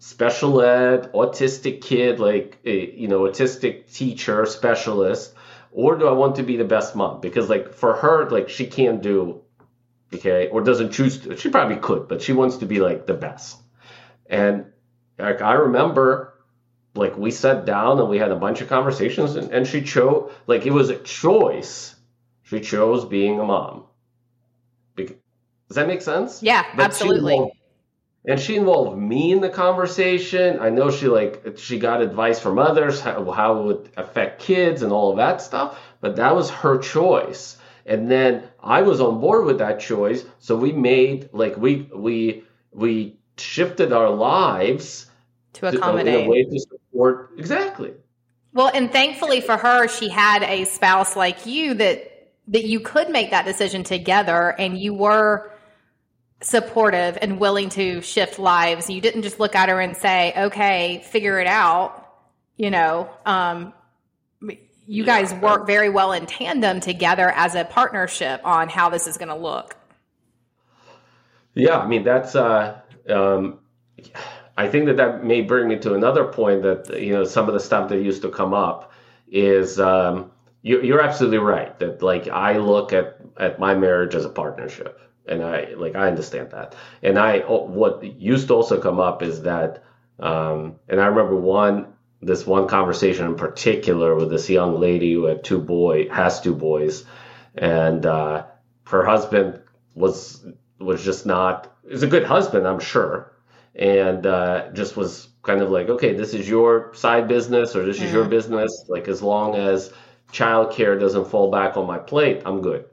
special 0.02 0.62
ed 0.62 1.12
autistic 1.14 1.80
kid, 1.82 2.20
like 2.20 2.58
a, 2.66 2.92
you 2.96 3.08
know, 3.08 3.20
autistic 3.22 3.94
teacher 3.94 4.48
specialist, 4.48 5.36
or 5.72 5.96
do 5.96 6.08
I 6.08 6.12
want 6.14 6.38
to 6.38 6.44
be 6.44 6.58
the 6.58 6.66
best 6.66 6.96
mom? 6.96 7.22
Because 7.22 7.50
like 7.50 7.76
for 7.76 7.94
her, 7.94 8.28
like 8.30 8.50
she 8.50 8.66
can't 8.66 9.04
do 9.04 9.44
okay, 10.12 10.48
or 10.48 10.62
doesn't 10.62 10.92
choose 10.92 11.20
to. 11.20 11.38
She 11.38 11.50
probably 11.50 11.78
could, 11.78 12.08
but 12.08 12.24
she 12.24 12.34
wants 12.34 12.58
to 12.58 12.66
be 12.66 12.80
like 12.80 13.06
the 13.06 13.14
best. 13.14 13.62
And 14.26 14.66
like 15.20 15.42
I 15.44 15.54
remember 15.54 16.34
like 16.96 17.16
we 17.16 17.30
sat 17.30 17.66
down 17.66 18.00
and 18.00 18.10
we 18.10 18.18
had 18.18 18.32
a 18.32 18.36
bunch 18.36 18.60
of 18.62 18.70
conversations 18.70 19.36
and, 19.36 19.52
and 19.52 19.68
she 19.68 19.84
chose 19.84 20.32
like 20.48 20.66
it 20.66 20.74
was 20.74 20.90
a 20.90 20.98
choice. 20.98 21.96
She 22.42 22.60
chose 22.60 23.06
being 23.06 23.40
a 23.40 23.46
mom. 23.46 23.86
Does 24.98 25.76
that 25.76 25.88
make 25.88 26.02
sense? 26.02 26.42
Yeah, 26.42 26.66
but 26.76 26.84
absolutely. 26.84 27.54
And 28.26 28.40
she 28.40 28.56
involved 28.56 28.98
me 28.98 29.32
in 29.32 29.42
the 29.42 29.50
conversation. 29.50 30.60
I 30.60 30.70
know 30.70 30.92
she 30.92 31.08
like 31.08 31.58
she 31.58 31.80
got 31.80 32.02
advice 32.02 32.40
from 32.40 32.60
others 32.60 33.00
how, 33.00 33.30
how 33.32 33.60
it 33.60 33.66
would 33.66 33.90
affect 33.98 34.42
kids 34.42 34.82
and 34.82 34.92
all 34.92 35.12
of 35.12 35.18
that 35.18 35.42
stuff, 35.42 35.80
but 36.02 36.18
that 36.18 36.36
was 36.36 36.50
her 36.50 36.78
choice. 36.78 37.58
And 37.86 38.10
then 38.12 38.44
I 38.62 38.84
was 38.84 39.02
on 39.02 39.20
board 39.20 39.46
with 39.46 39.58
that 39.58 39.80
choice, 39.80 40.24
so 40.40 40.56
we 40.56 40.72
made 40.72 41.30
like 41.34 41.58
we 41.58 41.90
we 41.94 42.44
we 42.72 43.18
shifted 43.38 43.92
our 43.92 44.10
lives 44.10 45.08
to 45.54 45.68
accommodate 45.68 46.14
to, 46.14 46.20
in 46.20 46.26
a 46.26 46.30
way 46.30 46.44
to 46.44 46.60
support 46.60 47.32
exactly. 47.38 47.94
Well, 48.54 48.70
and 48.74 48.92
thankfully 48.92 49.42
for 49.42 49.58
her, 49.58 49.88
she 49.88 50.10
had 50.10 50.44
a 50.44 50.66
spouse 50.66 51.16
like 51.16 51.46
you 51.48 51.74
that 51.76 52.08
that 52.50 52.66
you 52.66 52.82
could 52.82 53.10
make 53.10 53.32
that 53.32 53.46
decision 53.46 53.84
together, 53.84 54.50
and 54.60 54.78
you 54.78 54.94
were 54.94 55.52
supportive 56.42 57.18
and 57.22 57.40
willing 57.40 57.70
to 57.70 58.02
shift 58.02 58.40
lives. 58.40 58.90
You 58.90 59.02
didn't 59.02 59.22
just 59.22 59.40
look 59.40 59.56
at 59.56 59.70
her 59.70 59.80
and 59.80 59.96
say, 59.96 60.34
"Okay, 60.36 61.04
figure 61.06 61.40
it 61.40 61.48
out." 61.48 61.98
You 62.58 62.72
know, 62.72 63.10
um, 63.26 63.74
you 64.88 65.06
guys 65.06 65.34
work 65.34 65.68
very 65.68 65.90
well 65.90 66.12
in 66.12 66.26
tandem 66.26 66.80
together 66.80 67.30
as 67.30 67.56
a 67.56 67.64
partnership 67.64 68.42
on 68.44 68.70
how 68.70 68.90
this 68.90 69.08
is 69.08 69.18
going 69.18 69.30
to 69.30 69.36
look. 69.36 69.76
Yeah, 71.54 71.78
I 71.78 71.88
mean 71.88 72.04
that's. 72.04 72.36
Uh, 72.36 72.82
um, 73.10 73.60
I 74.58 74.68
think 74.68 74.86
that 74.88 74.98
that 74.98 75.24
may 75.24 75.42
bring 75.42 75.68
me 75.68 75.80
to 75.80 75.94
another 75.94 76.26
point 76.26 76.64
that 76.64 77.02
you 77.02 77.14
know 77.14 77.24
some 77.24 77.48
of 77.48 77.54
the 77.54 77.60
stuff 77.60 77.90
that 77.90 78.02
used 78.02 78.22
to 78.24 78.30
come 78.30 78.54
up 78.54 78.92
is 79.30 79.80
um, 79.80 80.32
you, 80.62 80.82
you're 80.82 81.02
absolutely 81.02 81.40
right 81.40 81.78
that 81.80 82.02
like 82.02 82.28
I 82.28 82.58
look 82.58 82.94
at 82.94 83.18
at 83.38 83.60
my 83.60 83.76
marriage 83.76 84.16
as 84.16 84.26
a 84.26 84.30
partnership 84.30 85.00
and 85.32 85.44
I 85.44 85.74
like 85.78 85.96
I 85.96 86.08
understand 86.08 86.52
that. 86.52 86.76
And 87.02 87.18
I 87.18 87.40
what 87.40 88.04
used 88.04 88.50
to 88.50 88.54
also 88.54 88.80
come 88.80 89.00
up 89.00 89.24
is 89.24 89.44
that, 89.44 89.84
um, 90.20 90.76
and 90.88 91.00
I 91.00 91.08
remember 91.08 91.36
one 91.36 91.94
this 92.22 92.46
one 92.46 92.68
conversation 92.68 93.26
in 93.26 93.36
particular 93.36 94.16
with 94.16 94.30
this 94.30 94.50
young 94.50 94.80
lady 94.80 95.14
who 95.14 95.26
had 95.26 95.44
two 95.44 95.60
boy 95.60 96.10
has 96.10 96.42
two 96.42 96.54
boys, 96.54 97.06
and 97.56 98.06
uh, 98.06 98.46
her 98.88 99.06
husband 99.06 99.62
was 99.96 100.46
was 100.80 101.04
just 101.04 101.26
not 101.26 101.74
is 101.90 102.04
a 102.04 102.08
good 102.08 102.26
husband 102.26 102.68
I'm 102.68 102.80
sure, 102.80 103.34
and 103.76 104.26
uh, 104.26 104.72
just 104.74 104.98
was 104.98 105.30
kind 105.44 105.62
of 105.62 105.72
like 105.72 105.90
okay 105.90 106.14
this 106.14 106.34
is 106.34 106.48
your 106.48 106.94
side 106.94 107.28
business 107.28 107.76
or 107.76 107.86
this 107.86 108.02
is 108.02 108.12
your 108.12 108.26
business. 108.26 108.86
Like 108.88 109.08
as 109.08 109.22
long 109.22 109.56
as 109.56 109.92
childcare 110.32 111.00
doesn't 111.00 111.28
fall 111.28 111.52
back 111.52 111.76
on 111.76 111.86
my 111.86 111.98
plate 111.98 112.42
I'm 112.46 112.62
good 112.62 112.86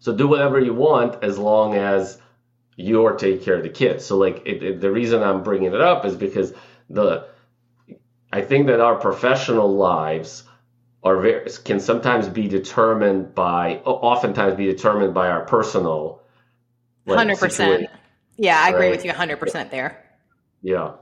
so 0.00 0.14
do 0.14 0.28
whatever 0.28 0.60
you 0.60 0.74
want 0.74 1.22
as 1.24 1.38
long 1.38 1.74
as 1.74 2.18
you're 2.76 3.16
taking 3.16 3.44
care 3.44 3.56
of 3.56 3.62
the 3.62 3.68
kids. 3.68 4.04
So 4.04 4.16
like 4.16 4.42
it, 4.46 4.62
it, 4.62 4.80
the 4.80 4.90
reason 4.90 5.22
I'm 5.22 5.42
bringing 5.42 5.72
it 5.74 5.80
up 5.80 6.04
is 6.04 6.14
because 6.14 6.52
the 6.88 7.26
I 8.32 8.42
think 8.42 8.66
that 8.66 8.80
our 8.80 8.96
professional 8.96 9.74
lives 9.74 10.44
are 11.02 11.20
very 11.20 11.50
can 11.64 11.80
sometimes 11.80 12.28
be 12.28 12.46
determined 12.48 13.34
by 13.34 13.76
oftentimes 13.78 14.56
be 14.56 14.66
determined 14.66 15.14
by 15.14 15.28
our 15.28 15.44
personal 15.44 16.22
hundred 17.06 17.38
percent. 17.38 17.88
Yeah, 18.36 18.58
I 18.58 18.66
right? 18.66 18.74
agree 18.74 18.90
with 18.90 19.04
you 19.04 19.12
hundred 19.12 19.40
percent 19.40 19.70
there. 19.70 20.04
Yeah. 20.62 20.92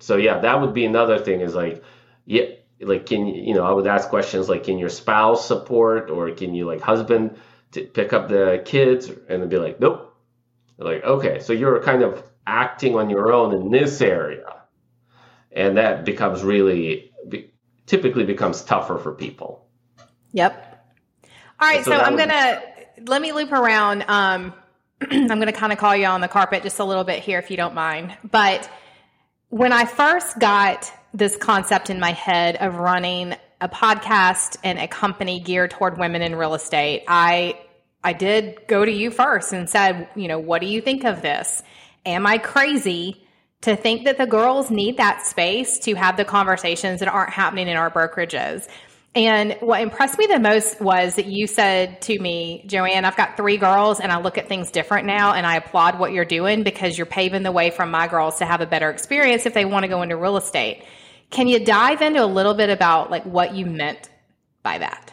So 0.00 0.16
yeah, 0.16 0.40
that 0.40 0.60
would 0.60 0.74
be 0.74 0.84
another 0.84 1.18
thing 1.18 1.40
is 1.40 1.54
like 1.54 1.82
yeah 2.26 2.44
like 2.80 3.06
can 3.06 3.26
you 3.26 3.54
know 3.54 3.64
I 3.64 3.72
would 3.72 3.86
ask 3.86 4.08
questions 4.08 4.48
like 4.48 4.64
can 4.64 4.78
your 4.78 4.88
spouse 4.88 5.46
support 5.46 6.10
or 6.10 6.30
can 6.32 6.54
you 6.54 6.66
like 6.66 6.80
husband 6.80 7.38
to 7.74 7.82
pick 7.82 8.12
up 8.12 8.28
the 8.28 8.62
kids 8.64 9.08
and 9.08 9.42
then 9.42 9.48
be 9.48 9.58
like, 9.58 9.80
nope. 9.80 10.16
They're 10.78 10.94
like, 10.94 11.04
okay, 11.04 11.40
so 11.40 11.52
you're 11.52 11.80
kind 11.82 12.02
of 12.02 12.22
acting 12.46 12.96
on 12.96 13.10
your 13.10 13.32
own 13.32 13.54
in 13.54 13.70
this 13.70 14.00
area. 14.00 14.62
And 15.52 15.76
that 15.76 16.04
becomes 16.04 16.42
really, 16.42 17.12
typically 17.86 18.24
becomes 18.24 18.62
tougher 18.62 18.98
for 18.98 19.12
people. 19.12 19.66
Yep. 20.32 20.70
All 21.60 21.68
right, 21.68 21.84
so, 21.84 21.92
so 21.92 21.96
I'm 21.96 22.16
going 22.16 22.30
to, 22.30 22.62
let 23.06 23.22
me 23.22 23.32
loop 23.32 23.52
around. 23.52 24.04
Um, 24.08 24.52
I'm 25.00 25.26
going 25.26 25.46
to 25.46 25.52
kind 25.52 25.72
of 25.72 25.78
call 25.78 25.94
you 25.94 26.06
on 26.06 26.20
the 26.20 26.28
carpet 26.28 26.62
just 26.62 26.78
a 26.80 26.84
little 26.84 27.04
bit 27.04 27.22
here, 27.22 27.38
if 27.38 27.50
you 27.50 27.56
don't 27.56 27.74
mind. 27.74 28.16
But 28.28 28.68
when 29.48 29.72
I 29.72 29.84
first 29.84 30.38
got 30.38 30.92
this 31.12 31.36
concept 31.36 31.90
in 31.90 32.00
my 32.00 32.12
head 32.12 32.56
of 32.56 32.76
running 32.76 33.36
a 33.60 33.68
podcast 33.68 34.56
and 34.64 34.78
a 34.78 34.88
company 34.88 35.40
geared 35.40 35.70
toward 35.70 35.98
women 35.98 36.22
in 36.22 36.34
real 36.34 36.54
estate, 36.54 37.04
I 37.06 37.60
I 38.04 38.12
did 38.12 38.66
go 38.68 38.84
to 38.84 38.92
you 38.92 39.10
first 39.10 39.52
and 39.52 39.68
said, 39.68 40.08
you 40.14 40.28
know, 40.28 40.38
what 40.38 40.60
do 40.60 40.66
you 40.66 40.80
think 40.80 41.04
of 41.04 41.22
this? 41.22 41.62
Am 42.04 42.26
I 42.26 42.38
crazy 42.38 43.26
to 43.62 43.74
think 43.74 44.04
that 44.04 44.18
the 44.18 44.26
girls 44.26 44.70
need 44.70 44.98
that 44.98 45.26
space 45.26 45.78
to 45.80 45.94
have 45.94 46.18
the 46.18 46.24
conversations 46.24 47.00
that 47.00 47.08
aren't 47.08 47.30
happening 47.30 47.66
in 47.66 47.78
our 47.78 47.90
brokerages? 47.90 48.68
And 49.14 49.56
what 49.60 49.80
impressed 49.80 50.18
me 50.18 50.26
the 50.26 50.40
most 50.40 50.80
was 50.80 51.14
that 51.14 51.26
you 51.26 51.46
said 51.46 52.02
to 52.02 52.18
me, 52.18 52.64
Joanne, 52.66 53.04
I've 53.04 53.16
got 53.16 53.36
three 53.36 53.56
girls 53.56 54.00
and 54.00 54.10
I 54.10 54.20
look 54.20 54.36
at 54.38 54.48
things 54.48 54.70
different 54.70 55.06
now 55.06 55.32
and 55.32 55.46
I 55.46 55.56
applaud 55.56 55.98
what 55.98 56.12
you're 56.12 56.24
doing 56.24 56.64
because 56.64 56.98
you're 56.98 57.06
paving 57.06 57.44
the 57.44 57.52
way 57.52 57.70
for 57.70 57.86
my 57.86 58.08
girls 58.08 58.38
to 58.38 58.44
have 58.44 58.60
a 58.60 58.66
better 58.66 58.90
experience 58.90 59.46
if 59.46 59.54
they 59.54 59.64
want 59.64 59.84
to 59.84 59.88
go 59.88 60.02
into 60.02 60.16
real 60.16 60.36
estate. 60.36 60.84
Can 61.30 61.46
you 61.48 61.64
dive 61.64 62.02
into 62.02 62.22
a 62.22 62.26
little 62.26 62.54
bit 62.54 62.70
about 62.70 63.10
like 63.10 63.24
what 63.24 63.54
you 63.54 63.66
meant 63.66 64.10
by 64.62 64.78
that? 64.78 65.12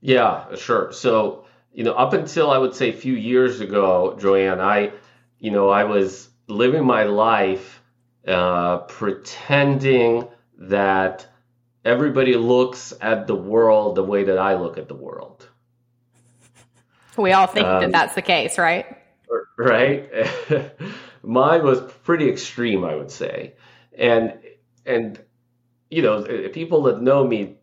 Yeah, 0.00 0.54
sure. 0.54 0.92
So, 0.92 1.43
you 1.74 1.82
know, 1.82 1.92
up 1.92 2.12
until 2.12 2.50
I 2.50 2.58
would 2.58 2.74
say 2.74 2.88
a 2.88 2.92
few 2.92 3.14
years 3.14 3.60
ago, 3.60 4.16
Joanne, 4.20 4.60
I, 4.60 4.92
you 5.40 5.50
know, 5.50 5.68
I 5.68 5.84
was 5.84 6.28
living 6.46 6.84
my 6.84 7.02
life 7.02 7.82
uh, 8.26 8.78
pretending 8.78 10.28
that 10.56 11.26
everybody 11.84 12.36
looks 12.36 12.94
at 13.00 13.26
the 13.26 13.34
world 13.34 13.96
the 13.96 14.04
way 14.04 14.24
that 14.24 14.38
I 14.38 14.54
look 14.54 14.78
at 14.78 14.86
the 14.86 14.94
world. 14.94 15.48
We 17.16 17.32
all 17.32 17.48
think 17.48 17.66
um, 17.66 17.82
that 17.82 17.92
that's 17.92 18.14
the 18.14 18.22
case, 18.22 18.56
right? 18.56 18.86
Right. 19.58 20.08
Mine 21.22 21.64
was 21.64 21.80
pretty 22.04 22.28
extreme, 22.28 22.84
I 22.84 22.94
would 22.94 23.10
say, 23.10 23.54
and 23.96 24.38
and 24.86 25.20
you 25.90 26.02
know, 26.02 26.48
people 26.52 26.82
that 26.84 27.00
know 27.00 27.24
me 27.24 27.56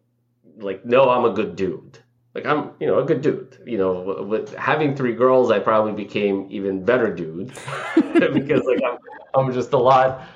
like 0.58 0.86
know 0.86 1.10
I'm 1.10 1.26
a 1.26 1.34
good 1.34 1.56
dude. 1.56 2.00
Like 2.34 2.46
I'm, 2.46 2.72
you 2.80 2.88
know, 2.88 3.00
a 3.00 3.06
good 3.06 3.22
dude. 3.22 3.58
You 3.66 3.78
know, 3.78 4.24
with 4.28 4.54
having 4.56 4.96
three 4.96 5.14
girls, 5.14 5.52
I 5.52 5.60
probably 5.60 5.92
became 5.92 6.48
even 6.50 6.86
better 6.86 7.14
dude 7.14 7.48
because 7.96 8.64
like 8.66 8.82
I'm, 8.86 8.98
I'm 9.36 9.54
just 9.54 9.74
a 9.74 9.78
lot 9.78 10.28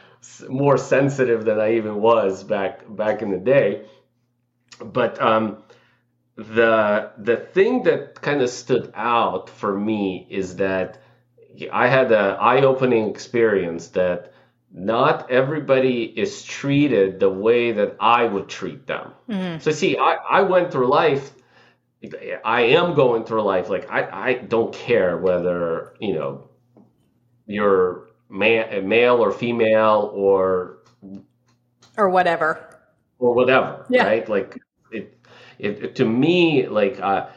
more 0.49 0.77
sensitive 0.77 1.45
than 1.45 1.60
I 1.60 1.75
even 1.75 2.01
was 2.01 2.43
back 2.43 2.84
back 2.95 3.21
in 3.21 3.31
the 3.31 3.38
day. 3.38 3.86
But 4.84 5.21
um, 5.21 5.63
the 6.36 7.12
the 7.17 7.38
thing 7.38 7.84
that 7.84 8.21
kind 8.21 8.41
of 8.41 8.49
stood 8.49 8.91
out 8.95 9.49
for 9.49 9.77
me 9.77 10.27
is 10.29 10.58
that 10.58 11.01
I 11.71 11.88
had 11.88 12.12
an 12.12 12.38
eye 12.39 12.62
opening 12.62 13.10
experience 13.10 13.88
that 13.89 14.34
not 14.73 15.31
everybody 15.31 16.03
is 16.03 16.43
treated 16.43 17.19
the 17.21 17.29
way 17.29 17.71
that 17.71 17.95
I 17.99 18.25
would 18.25 18.49
treat 18.49 18.86
them. 18.86 19.13
Mm-hmm. 19.29 19.60
So 19.60 19.71
see, 19.71 19.97
I, 19.97 20.15
I 20.15 20.41
went 20.41 20.71
through 20.71 20.88
life. 20.88 21.31
I 22.44 22.62
am 22.62 22.94
going 22.94 23.26
through 23.26 23.44
life 23.44 23.70
like 23.70 23.89
I, 23.91 24.30
I 24.30 24.34
don't 24.34 24.74
care 24.74 25.18
whether 25.18 25.96
you 26.00 26.13
know 26.13 26.50
you're 27.46 28.08
man, 28.30 28.88
male 28.88 29.18
or 29.18 29.32
female 29.32 30.12
or 30.13 30.78
or 31.98 32.10
whatever 32.10 32.80
or 33.20 33.34
whatever, 33.34 33.86
yeah. 33.89 34.06
right? 34.06 34.28
Like 34.28 34.58
it, 34.91 35.18
it, 35.60 35.84
it 35.84 35.96
to 35.98 36.06
me 36.06 36.68
like 36.68 37.00
uh, 37.00 37.28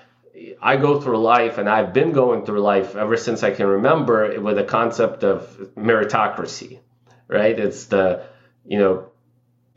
I 0.60 0.76
go 0.76 1.00
through 1.00 1.18
life 1.18 1.58
and 1.58 1.68
I've 1.68 1.92
been 1.92 2.12
going 2.12 2.44
through 2.44 2.60
life 2.60 2.96
ever 2.96 3.16
since 3.16 3.42
I 3.42 3.50
can 3.50 3.66
remember 3.66 4.40
with 4.40 4.58
a 4.58 4.64
concept 4.64 5.24
of 5.24 5.48
meritocracy 5.76 6.80
right? 7.28 7.58
It's 7.58 7.84
the, 7.84 8.24
you 8.66 8.78
know, 8.78 9.10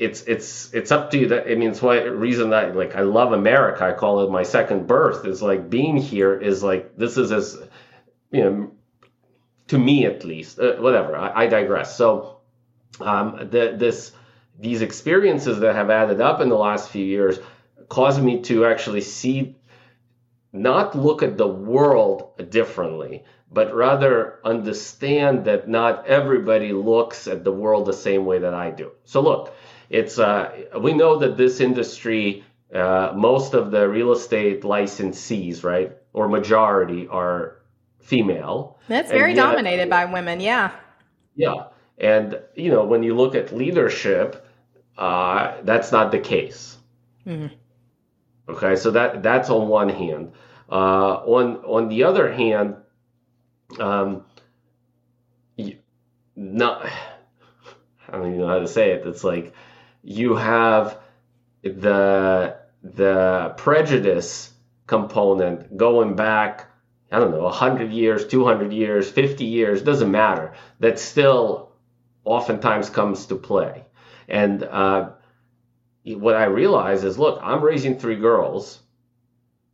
it's 0.02 0.24
it's 0.24 0.74
it's 0.74 0.92
up 0.92 1.12
to 1.12 1.18
you. 1.20 1.28
That 1.28 1.48
I 1.48 1.54
mean, 1.54 1.70
it's 1.70 1.82
why 1.82 2.02
reason 2.02 2.50
that 2.50 2.76
like 2.76 2.96
I 2.96 3.02
love 3.02 3.34
America. 3.34 3.86
I 3.86 3.94
call 3.94 4.22
it 4.22 4.32
my 4.32 4.42
second 4.42 4.88
birth. 4.88 5.28
Is 5.28 5.44
like 5.44 5.70
being 5.70 5.96
here 5.96 6.34
is 6.34 6.64
like 6.64 6.98
this 6.98 7.18
is 7.18 7.32
as, 7.32 7.62
you 8.32 8.44
know, 8.44 8.72
to 9.68 9.78
me 9.78 10.08
at 10.08 10.26
least. 10.26 10.60
Uh, 10.60 10.78
whatever. 10.78 11.16
I, 11.16 11.44
I, 11.44 11.48
digress. 11.48 11.96
So, 11.96 12.38
um, 13.00 13.48
the, 13.52 13.76
this 13.78 14.12
these 14.60 14.82
experiences 14.82 15.60
that 15.60 15.76
have 15.76 15.92
added 15.92 16.20
up 16.20 16.42
in 16.42 16.50
the 16.50 16.58
last 16.58 16.90
few 16.90 17.06
years 17.06 17.38
caused 17.88 18.24
me 18.24 18.42
to 18.42 18.66
actually 18.66 19.02
see, 19.02 19.56
not 20.52 20.96
look 20.96 21.22
at 21.22 21.38
the 21.38 21.48
world 21.48 22.50
differently, 22.50 23.24
but 23.52 23.76
rather 23.76 24.40
understand 24.44 25.46
that 25.46 25.70
not 25.70 26.08
everybody 26.08 26.74
looks 26.74 27.28
at 27.28 27.44
the 27.44 27.52
world 27.52 27.86
the 27.86 27.94
same 27.94 28.26
way 28.26 28.40
that 28.40 28.56
I 28.56 28.72
do. 28.72 28.92
So 29.04 29.22
look, 29.22 29.54
it's 29.92 30.18
uh, 30.18 30.52
we 30.80 30.94
know 30.94 31.18
that 31.20 31.36
this 31.36 31.60
industry, 31.60 32.44
uh, 32.74 33.12
most 33.16 33.54
of 33.54 33.72
the 33.72 33.88
real 33.88 34.14
estate 34.14 34.62
licensees, 34.62 35.64
right, 35.64 35.92
or 36.14 36.30
majority 36.30 37.08
are 37.10 37.58
female. 38.00 38.80
That's 38.88 39.12
very 39.12 39.36
yet, 39.36 39.44
dominated 39.44 39.90
by 39.90 40.06
women. 40.06 40.40
Yeah. 40.40 40.72
Yeah, 41.36 41.68
and 41.98 42.40
you 42.56 42.72
know 42.72 42.86
when 42.86 43.04
you 43.04 43.16
look 43.16 43.36
at 43.36 43.54
leadership, 43.54 44.46
uh, 44.98 45.58
that's 45.64 45.92
not 45.92 46.12
the 46.12 46.20
case. 46.20 46.78
Mm-hmm. 47.28 47.54
Okay, 48.50 48.76
so 48.78 48.92
that 48.92 49.22
that's 49.24 49.50
on 49.50 49.68
one 49.68 49.90
hand. 49.90 50.32
Uh, 50.70 51.16
on 51.26 51.58
on 51.66 51.90
the 51.90 52.04
other 52.06 52.32
hand, 52.32 52.78
um, 53.80 54.24
not 56.36 56.86
I 58.08 58.12
don't 58.14 58.28
even 58.28 58.40
know 58.40 58.48
how 58.48 58.60
to 58.60 58.68
say 58.68 58.92
it. 58.92 59.06
It's 59.06 59.24
like 59.24 59.54
you 60.04 60.36
have 60.36 60.98
the 61.64 62.58
the 62.84 63.54
prejudice 63.58 64.52
component 64.88 65.78
going 65.78 66.16
back 66.16 66.72
I 67.12 67.20
don't 67.20 67.32
know 67.32 67.44
100 67.44 67.92
years, 67.92 68.26
200 68.26 68.72
years, 68.72 69.10
50 69.10 69.44
years, 69.44 69.82
doesn't 69.82 70.10
matter. 70.10 70.54
That 70.80 70.98
still 70.98 71.74
oftentimes 72.24 72.90
comes 72.90 73.26
to 73.28 73.36
play. 73.36 73.84
And 74.30 74.64
uh, 74.64 75.10
what 76.06 76.36
I 76.36 76.46
realize 76.46 77.04
is, 77.04 77.20
look, 77.20 77.40
I'm 77.44 77.62
raising 77.62 78.00
three 78.00 78.16
girls. 78.16 78.80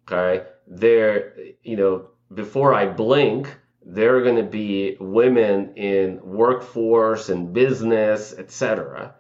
Okay, 0.08 0.46
they're 0.66 1.34
you 1.62 1.76
know 1.76 2.08
before 2.34 2.74
I 2.74 2.88
blink, 2.88 3.56
there 3.86 4.18
are 4.18 4.24
going 4.24 4.38
to 4.38 4.44
be 4.44 4.98
women 5.00 5.76
in 5.76 6.20
workforce 6.24 7.30
and 7.30 7.54
business, 7.54 8.34
etc. 8.38 9.16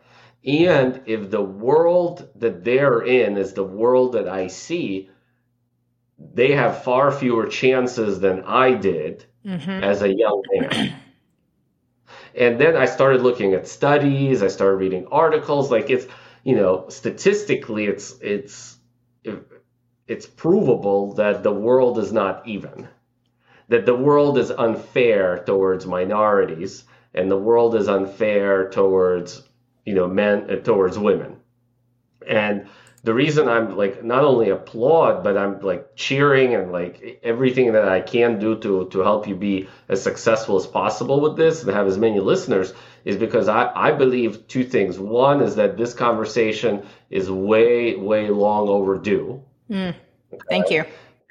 And 0.48 1.02
if 1.06 1.30
the 1.30 1.42
world 1.42 2.30
that 2.36 2.64
they're 2.64 3.02
in 3.02 3.38
is 3.38 3.54
the 3.54 3.66
world 3.66 4.14
that 4.14 4.30
I 4.30 4.48
see, 4.48 5.10
they 6.18 6.54
have 6.54 6.84
far 6.84 7.12
fewer 7.12 7.48
chances 7.48 8.22
than 8.22 8.46
I 8.46 8.74
did 8.74 9.26
mm-hmm. 9.46 9.70
as 9.70 10.02
a 10.02 10.14
young 10.14 10.42
man. 10.54 10.96
and 12.36 12.60
then 12.60 12.78
I 12.78 12.86
started 12.86 13.22
looking 13.22 13.54
at 13.54 13.68
studies, 13.68 14.42
I 14.42 14.48
started 14.48 14.78
reading 14.78 15.08
articles 15.12 15.70
like 15.70 15.90
it's, 15.90 16.08
you 16.44 16.56
know, 16.56 16.86
statistically 16.88 17.86
it's 17.86 18.16
it's 18.22 18.78
it's 20.08 20.26
provable 20.26 21.14
that 21.16 21.44
the 21.44 21.52
world 21.52 22.00
is 22.00 22.14
not 22.14 22.48
even 22.48 22.88
that 23.70 23.86
the 23.86 23.96
world 23.96 24.38
is 24.38 24.52
unfair 24.52 25.44
towards 25.46 25.86
minorities 25.86 26.86
and 27.14 27.30
the 27.30 27.38
world 27.38 27.76
is 27.76 27.88
unfair 27.88 28.70
towards 28.70 29.47
you 29.88 29.96
know 29.96 30.08
men 30.08 30.50
uh, 30.50 30.56
towards 30.58 30.98
women. 31.00 31.38
And 32.28 32.68
the 33.04 33.14
reason 33.14 33.48
i'm 33.48 33.78
like 33.78 34.04
not 34.04 34.26
only 34.26 34.50
applaud 34.50 35.24
but 35.24 35.38
i'm 35.38 35.62
like 35.62 35.96
cheering 35.96 36.56
and 36.56 36.74
like 36.74 37.22
everything 37.24 37.72
that 37.72 37.88
i 37.88 38.02
can 38.02 38.38
do 38.38 38.58
to 38.58 38.90
to 38.90 39.00
help 39.00 39.28
you 39.28 39.36
be 39.36 39.70
as 39.88 40.02
successful 40.02 40.58
as 40.58 40.68
possible 40.68 41.22
with 41.22 41.38
this 41.38 41.64
and 41.64 41.72
have 41.72 41.88
as 41.88 41.98
many 41.98 42.20
listeners 42.20 42.74
is 43.06 43.16
because 43.16 43.48
i 43.48 43.72
i 43.88 43.92
believe 43.92 44.48
two 44.48 44.66
things. 44.66 45.00
One 45.00 45.42
is 45.42 45.56
that 45.56 45.78
this 45.78 45.94
conversation 45.94 46.86
is 47.10 47.32
way 47.32 47.96
way 47.96 48.30
long 48.30 48.68
overdue. 48.68 49.42
Mm, 49.70 49.96
thank 50.50 50.70
you. 50.70 50.84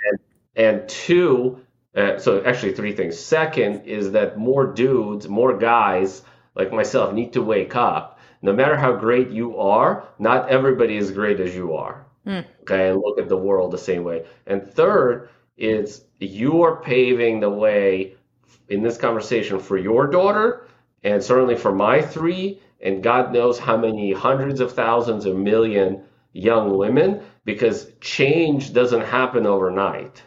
And 0.06 0.18
and 0.56 0.88
two 0.88 1.60
uh, 1.94 2.18
so 2.18 2.42
actually 2.44 2.72
three 2.74 2.94
things. 2.94 3.18
Second 3.18 3.86
is 3.86 4.12
that 4.12 4.38
more 4.38 4.66
dudes, 4.66 5.28
more 5.28 5.56
guys 5.56 6.22
like 6.54 6.72
myself 6.72 7.12
need 7.12 7.34
to 7.34 7.42
wake 7.42 7.76
up. 7.76 8.15
No 8.46 8.52
matter 8.52 8.76
how 8.76 8.92
great 8.92 9.30
you 9.30 9.58
are, 9.58 10.08
not 10.18 10.48
everybody 10.48 10.96
is 10.96 11.10
great 11.10 11.40
as 11.40 11.54
you 11.54 11.74
are. 11.74 12.06
Mm. 12.26 12.44
Okay, 12.62 12.88
and 12.88 13.00
look 13.00 13.18
at 13.18 13.28
the 13.28 13.36
world 13.36 13.72
the 13.72 13.78
same 13.78 14.04
way. 14.04 14.24
And 14.46 14.66
third 14.66 15.28
is 15.58 16.04
you 16.18 16.62
are 16.62 16.76
paving 16.76 17.40
the 17.40 17.50
way 17.50 18.14
in 18.68 18.82
this 18.82 18.98
conversation 18.98 19.58
for 19.58 19.76
your 19.76 20.06
daughter 20.06 20.66
and 21.02 21.22
certainly 21.22 21.56
for 21.56 21.74
my 21.74 22.00
three 22.00 22.60
and 22.80 23.02
God 23.02 23.32
knows 23.32 23.58
how 23.58 23.76
many 23.76 24.12
hundreds 24.12 24.60
of 24.60 24.72
thousands 24.72 25.24
of 25.24 25.36
million 25.36 26.04
young 26.32 26.76
women 26.76 27.22
because 27.44 27.90
change 28.00 28.72
doesn't 28.72 29.02
happen 29.02 29.46
overnight. 29.46 30.22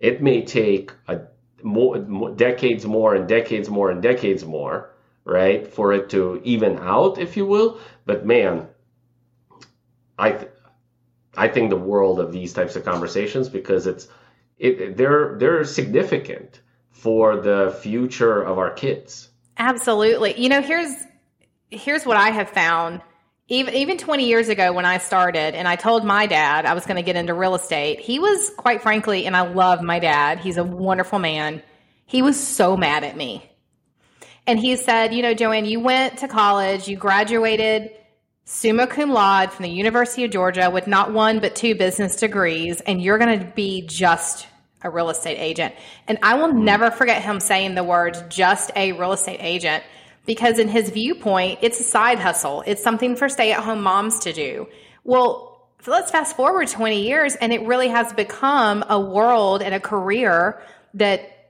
It 0.00 0.20
may 0.20 0.42
take 0.42 0.92
a 1.06 1.20
more, 1.62 1.98
more, 2.00 2.30
decades 2.34 2.84
more 2.84 3.14
and 3.14 3.28
decades 3.28 3.68
more 3.70 3.90
and 3.90 4.02
decades 4.02 4.44
more, 4.44 4.91
right, 5.24 5.66
for 5.66 5.92
it 5.92 6.10
to 6.10 6.40
even 6.44 6.78
out, 6.78 7.18
if 7.18 7.36
you 7.36 7.46
will. 7.46 7.78
But 8.04 8.26
man, 8.26 8.68
I 10.18 10.32
th- 10.32 10.50
I 11.36 11.48
think 11.48 11.70
the 11.70 11.76
world 11.76 12.20
of 12.20 12.32
these 12.32 12.52
types 12.52 12.76
of 12.76 12.84
conversations 12.84 13.48
because 13.48 13.86
it's 13.86 14.08
it 14.58 14.96
they're 14.96 15.36
they're 15.38 15.64
significant 15.64 16.60
for 16.90 17.40
the 17.40 17.76
future 17.80 18.42
of 18.42 18.58
our 18.58 18.70
kids. 18.70 19.28
Absolutely. 19.58 20.40
You 20.40 20.48
know, 20.48 20.62
here's 20.62 20.94
here's 21.70 22.04
what 22.04 22.16
I 22.16 22.30
have 22.30 22.50
found 22.50 23.00
even 23.48 23.74
even 23.74 23.98
20 23.98 24.26
years 24.26 24.48
ago 24.48 24.72
when 24.72 24.84
I 24.84 24.98
started 24.98 25.54
and 25.54 25.66
I 25.66 25.76
told 25.76 26.04
my 26.04 26.26
dad 26.26 26.64
I 26.64 26.74
was 26.74 26.86
going 26.86 26.96
to 26.96 27.02
get 27.02 27.16
into 27.16 27.34
real 27.34 27.54
estate, 27.54 28.00
he 28.00 28.18
was 28.18 28.50
quite 28.56 28.82
frankly, 28.82 29.26
and 29.26 29.36
I 29.36 29.42
love 29.42 29.82
my 29.82 29.98
dad. 29.98 30.38
He's 30.38 30.56
a 30.56 30.64
wonderful 30.64 31.18
man. 31.18 31.62
He 32.06 32.22
was 32.22 32.38
so 32.38 32.76
mad 32.76 33.04
at 33.04 33.16
me. 33.16 33.48
And 34.46 34.58
he 34.58 34.76
said, 34.76 35.14
You 35.14 35.22
know, 35.22 35.34
Joanne, 35.34 35.64
you 35.64 35.80
went 35.80 36.18
to 36.18 36.28
college, 36.28 36.88
you 36.88 36.96
graduated 36.96 37.90
summa 38.44 38.86
cum 38.86 39.10
laude 39.10 39.52
from 39.52 39.62
the 39.64 39.70
University 39.70 40.24
of 40.24 40.30
Georgia 40.30 40.70
with 40.70 40.86
not 40.86 41.12
one 41.12 41.40
but 41.40 41.54
two 41.54 41.74
business 41.74 42.16
degrees, 42.16 42.80
and 42.80 43.00
you're 43.00 43.18
going 43.18 43.38
to 43.38 43.46
be 43.46 43.86
just 43.86 44.46
a 44.82 44.90
real 44.90 45.10
estate 45.10 45.38
agent. 45.38 45.74
And 46.08 46.18
I 46.22 46.34
will 46.34 46.48
mm-hmm. 46.48 46.64
never 46.64 46.90
forget 46.90 47.22
him 47.22 47.40
saying 47.40 47.74
the 47.74 47.84
words 47.84 48.22
just 48.28 48.70
a 48.74 48.92
real 48.92 49.12
estate 49.12 49.38
agent 49.40 49.84
because 50.26 50.58
in 50.58 50.68
his 50.68 50.90
viewpoint, 50.90 51.60
it's 51.62 51.80
a 51.80 51.84
side 51.84 52.18
hustle. 52.18 52.62
It's 52.66 52.82
something 52.82 53.16
for 53.16 53.28
stay 53.28 53.52
at 53.52 53.60
home 53.60 53.82
moms 53.82 54.20
to 54.20 54.32
do. 54.32 54.68
Well, 55.04 55.68
let's 55.86 56.10
fast 56.10 56.36
forward 56.36 56.68
20 56.68 57.02
years 57.02 57.34
and 57.36 57.52
it 57.52 57.62
really 57.66 57.88
has 57.88 58.12
become 58.12 58.84
a 58.88 59.00
world 59.00 59.62
and 59.62 59.74
a 59.74 59.80
career 59.80 60.62
that 60.94 61.41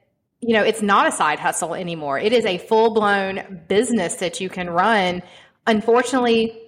you 0.43 0.55
know, 0.55 0.65
it's 0.65 0.83
not 0.83 1.07
a 1.07 1.13
side 1.13 1.39
hustle 1.39 1.75
anymore. 1.75 2.19
It 2.19 2.33
is 2.33 2.45
a 2.45 2.59
full 2.59 2.93
blown 2.93 3.63
business 3.69 4.17
that 4.17 4.41
you 4.41 4.49
can 4.49 4.69
run. 4.69 5.23
Unfortunately, 5.69 6.61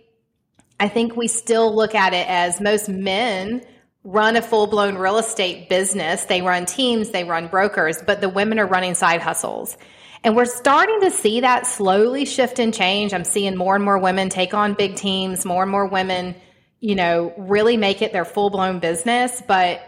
I 0.79 0.89
think 0.89 1.17
we 1.17 1.27
still 1.27 1.75
look 1.75 1.95
at 1.95 2.15
it 2.15 2.29
as 2.29 2.61
most 2.61 2.89
men 2.89 3.63
run 4.05 4.37
a 4.37 4.43
full 4.43 4.69
blown 4.69 4.97
real 4.97 5.19
estate 5.19 5.69
business. 5.69 6.25
They 6.27 6.41
run 6.41 6.67
teams, 6.67 7.11
they 7.11 7.25
run 7.25 7.49
brokers, 7.49 8.01
but 8.07 8.21
the 8.21 8.29
women 8.29 8.61
are 8.61 8.67
running 8.67 8.95
side 8.95 9.21
hustles. 9.21 9.77
And 10.23 10.37
we're 10.37 10.45
starting 10.45 11.01
to 11.01 11.11
see 11.11 11.41
that 11.41 11.67
slowly 11.67 12.25
shift 12.27 12.61
and 12.61 12.73
change. 12.73 13.13
I'm 13.13 13.25
seeing 13.25 13.57
more 13.57 13.75
and 13.75 13.85
more 13.85 13.99
women 13.99 14.29
take 14.29 14.55
on 14.55 14.75
big 14.75 14.95
teams, 14.95 15.45
more 15.45 15.63
and 15.63 15.71
more 15.71 15.87
women, 15.87 16.37
you 16.79 16.95
know, 16.95 17.35
really 17.37 17.77
make 17.77 18.03
it 18.03 18.13
their 18.13 18.25
full 18.25 18.51
blown 18.51 18.79
business. 18.79 19.43
But, 19.47 19.83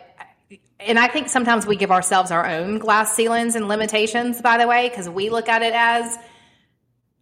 and 0.79 0.99
I 0.99 1.09
think 1.09 1.29
sometimes 1.29 1.67
we 1.67 1.77
give 1.77 1.91
ourselves 1.91 2.31
our 2.31 2.47
own 2.47 2.79
glass 2.79 3.15
ceilings 3.15 3.55
and 3.55 3.69
limitations, 3.69 4.41
by 4.41 4.59
the 4.59 4.67
way, 4.67 4.89
because 4.89 5.09
we 5.09 5.31
look 5.31 5.49
at 5.49 5.63
it 5.63 5.75
as, 5.75 6.19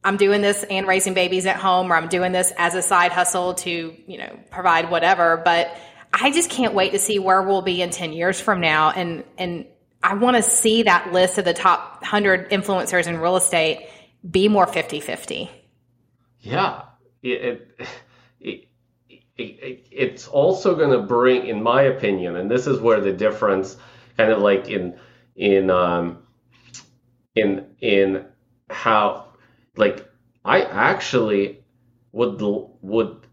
I'm 0.02 0.16
doing 0.16 0.42
this 0.42 0.64
and 0.64 0.86
raising 0.86 1.14
babies 1.14 1.46
at 1.46 1.56
home, 1.56 1.92
or 1.92 1.96
I'm 1.96 2.08
doing 2.08 2.32
this 2.32 2.52
as 2.58 2.74
a 2.74 2.82
side 2.82 3.12
hustle 3.12 3.54
to, 3.54 3.94
you 4.06 4.18
know, 4.18 4.38
provide 4.50 4.90
whatever. 4.90 5.40
But 5.42 5.74
I 6.12 6.30
just 6.30 6.50
can't 6.50 6.74
wait 6.74 6.92
to 6.92 6.98
see 6.98 7.18
where 7.18 7.42
we'll 7.42 7.62
be 7.62 7.80
in 7.80 7.90
10 7.90 8.12
years 8.12 8.40
from 8.40 8.60
now. 8.60 8.90
And, 8.90 9.24
and 9.38 9.66
I 10.02 10.14
want 10.14 10.36
to 10.36 10.42
see 10.42 10.82
that 10.82 11.12
list 11.12 11.38
of 11.38 11.44
the 11.44 11.54
top 11.54 12.02
100 12.02 12.50
influencers 12.50 13.06
in 13.06 13.18
real 13.18 13.36
estate 13.36 13.88
be 14.28 14.48
more 14.48 14.66
50 14.66 15.00
50. 15.00 15.50
Yeah. 16.40 16.82
It, 17.22 17.30
it, 17.30 17.88
it, 19.36 19.86
it's 19.90 20.28
also 20.28 20.74
going 20.76 20.90
to 20.90 21.00
bring, 21.00 21.46
in 21.46 21.62
my 21.62 21.82
opinion, 21.82 22.36
and 22.36 22.50
this 22.50 22.66
is 22.66 22.80
where 22.80 23.00
the 23.00 23.12
difference 23.12 23.76
kind 24.16 24.30
of 24.30 24.40
like 24.40 24.68
in, 24.68 24.98
in, 25.36 25.70
um, 25.70 26.18
in, 27.34 27.66
in 27.80 28.26
how, 28.70 29.28
like, 29.76 30.08
I 30.44 30.62
actually 30.62 31.64
would, 32.12 32.40
would, 32.82 33.26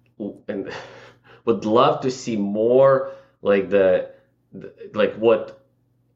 and 0.48 0.72
would 1.46 1.66
love 1.66 2.02
to 2.02 2.12
see 2.12 2.36
more 2.36 3.12
like 3.42 3.70
the, 3.70 4.12
like 4.94 5.16
what 5.16 5.66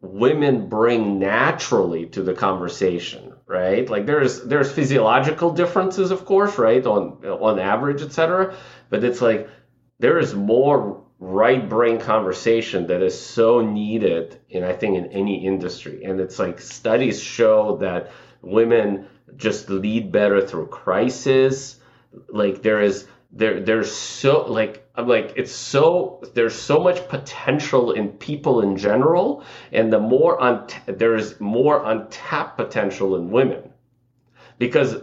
women 0.01 0.69
bring 0.69 1.19
naturally 1.19 2.05
to 2.05 2.21
the 2.21 2.33
conversation 2.33 3.33
right? 3.47 3.89
Like 3.89 4.05
there's 4.05 4.43
there's 4.43 4.71
physiological 4.71 5.51
differences 5.51 6.11
of 6.11 6.25
course 6.25 6.57
right 6.57 6.85
on 6.85 7.25
on 7.25 7.59
average 7.59 8.01
etc 8.01 8.55
but 8.89 9.03
it's 9.03 9.21
like 9.21 9.49
there 9.99 10.19
is 10.19 10.35
more 10.35 11.03
right 11.19 11.69
brain 11.69 11.99
conversation 11.99 12.87
that 12.87 13.01
is 13.01 13.19
so 13.19 13.61
needed 13.61 14.37
in 14.49 14.63
i 14.63 14.73
think 14.73 14.97
in 14.97 15.05
any 15.07 15.45
industry. 15.45 16.03
And 16.03 16.19
it's 16.19 16.39
like 16.39 16.59
studies 16.59 17.21
show 17.21 17.77
that 17.77 18.11
women 18.41 19.07
just 19.37 19.69
lead 19.69 20.11
better 20.11 20.45
through 20.45 20.67
crisis. 20.67 21.79
Like 22.29 22.61
there 22.61 22.81
is 22.81 23.07
there 23.31 23.59
there's 23.59 23.91
so 23.91 24.45
like 24.45 24.87
I'm 24.95 25.07
like 25.07 25.33
it's 25.35 25.51
so 25.51 26.21
there's 26.33 26.55
so 26.55 26.79
much 26.79 27.07
potential 27.09 27.91
in 27.91 28.09
people 28.09 28.61
in 28.61 28.77
general. 28.77 29.43
And 29.71 29.91
the 29.91 29.99
more 29.99 30.41
un- 30.41 30.67
there's 30.85 31.39
more 31.39 31.83
untapped 31.83 32.57
potential 32.57 33.15
in 33.15 33.29
women. 33.29 33.71
Because 34.57 34.95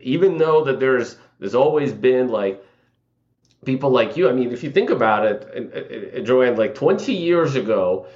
even 0.00 0.38
though 0.38 0.64
that 0.64 0.80
there's 0.80 1.16
there's 1.38 1.54
always 1.54 1.92
been 1.92 2.28
like 2.28 2.64
people 3.64 3.90
like 3.90 4.16
you 4.16 4.28
I 4.28 4.32
mean 4.32 4.52
if 4.52 4.62
you 4.62 4.70
think 4.70 4.90
about 4.90 5.24
it 5.24 6.24
Joanne 6.24 6.56
like 6.56 6.74
20 6.74 7.12
years 7.12 7.56
ago 7.56 8.06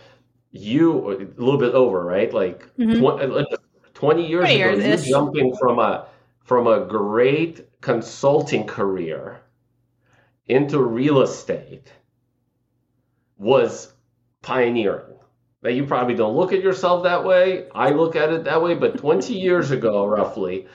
you 0.52 1.10
a 1.10 1.40
little 1.40 1.58
bit 1.58 1.74
over 1.74 2.04
right 2.04 2.32
like 2.32 2.72
mm-hmm. 2.76 3.00
20, 3.00 3.56
20 3.94 4.26
years 4.26 4.44
20 4.44 4.62
ago 4.62 4.74
years 4.74 5.06
you 5.06 5.12
jumping 5.12 5.56
from 5.56 5.78
a 5.78 6.06
from 6.42 6.66
a 6.66 6.84
great 6.84 7.80
consulting 7.80 8.66
career 8.66 9.40
into 10.46 10.82
real 10.82 11.22
estate 11.22 11.92
was 13.38 13.92
pioneering. 14.42 15.16
Now, 15.62 15.70
you 15.70 15.86
probably 15.86 16.14
don't 16.14 16.36
look 16.36 16.52
at 16.52 16.62
yourself 16.62 17.04
that 17.04 17.24
way. 17.24 17.68
I 17.74 17.90
look 17.90 18.16
at 18.16 18.32
it 18.32 18.44
that 18.44 18.62
way, 18.62 18.74
but 18.74 18.98
20 19.06 19.34
years 19.34 19.70
ago, 19.70 20.06
roughly, 20.06 20.66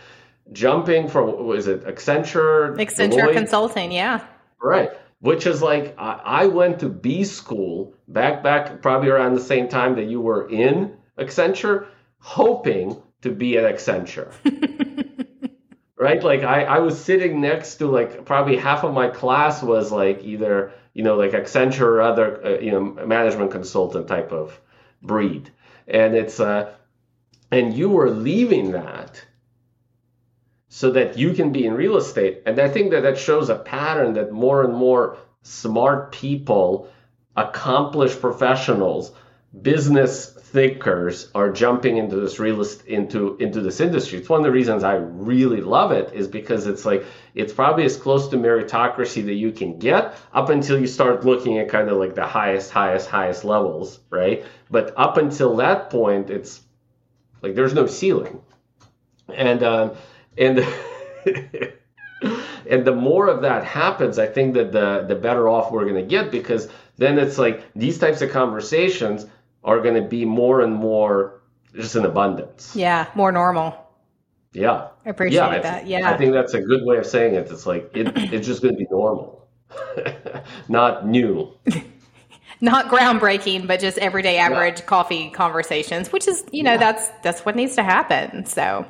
jumping 0.52 1.08
from, 1.08 1.46
was 1.46 1.68
it 1.68 1.84
Accenture? 1.86 2.76
Accenture 2.78 3.12
Deloitte? 3.12 3.34
Consulting, 3.34 3.92
yeah. 3.92 4.26
Right. 4.62 4.92
Which 5.20 5.48
is 5.48 5.62
like, 5.62 5.96
I, 5.98 6.22
I 6.24 6.46
went 6.48 6.80
to 6.80 6.90
B 6.90 7.24
school 7.24 7.96
back, 8.08 8.44
back 8.44 8.82
probably 8.82 9.10
around 9.10 9.34
the 9.34 9.42
same 9.42 9.68
time 9.68 9.96
that 9.96 10.06
you 10.06 10.22
were 10.22 10.48
in 10.50 10.98
Accenture, 11.18 11.88
hoping 12.20 13.02
to 13.22 13.32
be 13.32 13.58
at 13.58 13.64
Accenture. 13.64 14.32
right? 15.98 16.24
Like 16.24 16.44
I, 16.44 16.64
I 16.64 16.80
was 16.80 17.04
sitting 17.04 17.42
next 17.42 17.76
to 17.76 17.88
like 17.88 18.26
probably 18.26 18.58
half 18.58 18.84
of 18.84 18.94
my 18.94 19.08
class 19.08 19.64
was 19.64 19.92
like 19.92 20.24
either 20.24 20.72
you 20.94 21.04
know 21.04 21.16
like 21.16 21.32
Accenture 21.32 21.82
or 21.82 22.02
other 22.02 22.46
uh, 22.46 22.60
you 22.60 22.72
know 22.72 22.82
management 22.82 23.52
consultant 23.52 24.08
type 24.08 24.32
of 24.32 24.60
breed, 25.02 25.50
and 25.88 26.16
it's 26.16 26.40
uh, 26.40 26.74
and 27.52 27.74
you 27.74 27.90
were 27.90 28.10
leaving 28.10 28.72
that 28.72 29.26
so 30.76 30.92
that 30.92 31.18
you 31.18 31.34
can 31.34 31.54
be 31.54 31.66
in 31.66 31.74
real 31.74 31.96
estate, 31.96 32.42
and 32.46 32.60
I 32.60 32.68
think 32.68 32.92
that 32.92 33.04
that 33.04 33.18
shows 33.18 33.48
a 33.48 33.56
pattern 33.56 34.12
that 34.16 34.34
more 34.34 34.62
and 34.62 34.74
more 34.74 35.18
smart 35.42 36.12
people, 36.12 36.90
accomplished 37.38 38.20
professionals, 38.20 39.14
business 39.62 40.34
thinkers 40.34 41.32
are 41.34 41.50
jumping 41.50 41.96
into 41.96 42.18
this 42.18 42.40
real 42.40 42.62
into 42.88 43.38
into 43.40 43.62
this 43.62 43.80
industry. 43.80 44.20
It's 44.20 44.28
one 44.28 44.42
of 44.42 44.44
the 44.44 44.52
reasons 44.52 44.84
I 44.84 44.96
really 44.96 45.62
love 45.62 45.94
it 45.94 46.14
is 46.14 46.28
because 46.28 46.68
it's 46.68 46.84
like 46.84 47.06
it's 47.36 47.54
probably 47.54 47.86
as 47.86 47.96
close 47.96 48.28
to 48.28 48.36
meritocracy 48.36 49.24
that 49.28 49.36
you 49.36 49.54
can 49.54 49.80
get 49.80 50.18
up 50.34 50.50
until 50.50 50.78
you 50.78 50.88
start 50.88 51.24
looking 51.24 51.58
at 51.58 51.70
kind 51.70 51.88
of 51.88 51.96
like 52.00 52.16
the 52.16 52.28
highest, 52.28 52.70
highest, 52.70 53.08
highest 53.08 53.46
levels, 53.46 54.02
right? 54.10 54.44
But 54.70 54.94
up 54.98 55.16
until 55.16 55.56
that 55.56 55.90
point, 55.90 56.30
it's 56.30 56.64
like 57.42 57.56
there's 57.56 57.74
no 57.74 57.86
ceiling, 57.86 58.42
and 59.34 59.64
um, 59.64 59.96
and. 60.38 60.66
and 62.70 62.86
the 62.86 62.96
more 62.96 63.28
of 63.28 63.42
that 63.42 63.64
happens, 63.64 64.18
I 64.18 64.28
think 64.28 64.54
that 64.56 64.72
the 64.72 65.06
the 65.08 65.16
better 65.16 65.48
off 65.50 65.72
we're 65.72 65.84
going 65.84 65.96
to 65.96 66.04
get 66.04 66.32
because 66.32 66.70
then 66.98 67.18
it's 67.18 67.38
like 67.38 67.64
these 67.76 67.98
types 67.98 68.22
of 68.22 68.32
conversations 68.32 69.26
are 69.64 69.82
going 69.82 69.96
to 69.96 70.08
be 70.08 70.26
more 70.26 70.62
and 70.62 70.74
more 70.74 71.42
just 71.76 71.96
in 71.96 72.06
abundance. 72.06 72.76
Yeah, 72.76 73.08
more 73.16 73.32
normal. 73.32 73.76
Yeah. 74.54 74.88
I 75.06 75.10
appreciate 75.10 75.38
yeah, 75.38 75.60
that. 75.60 75.88
Yeah. 75.88 76.10
I 76.10 76.18
think 76.18 76.32
that's 76.32 76.54
a 76.54 76.62
good 76.62 76.86
way 76.86 76.98
of 76.98 77.06
saying 77.06 77.36
it. 77.36 77.52
It's 77.52 77.66
like 77.66 77.92
it, 77.94 78.12
it's 78.16 78.48
just 78.48 78.62
going 78.62 78.74
to 78.74 78.80
be 78.80 78.88
normal. 78.90 79.48
Not 80.70 81.06
new. 81.06 81.52
Not 82.62 82.88
groundbreaking, 82.88 83.68
but 83.68 83.82
just 83.82 83.98
everyday 83.98 84.38
average 84.38 84.80
yeah. 84.80 84.86
coffee 84.86 85.30
conversations, 85.30 86.14
which 86.14 86.28
is, 86.28 86.46
you 86.52 86.64
know, 86.64 86.74
yeah. 86.74 86.78
that's 86.78 87.10
that's 87.22 87.42
what 87.46 87.56
needs 87.56 87.76
to 87.76 87.84
happen. 87.84 88.46
So 88.46 88.86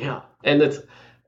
Yeah. 0.00 0.22
And 0.42 0.62
it's 0.62 0.78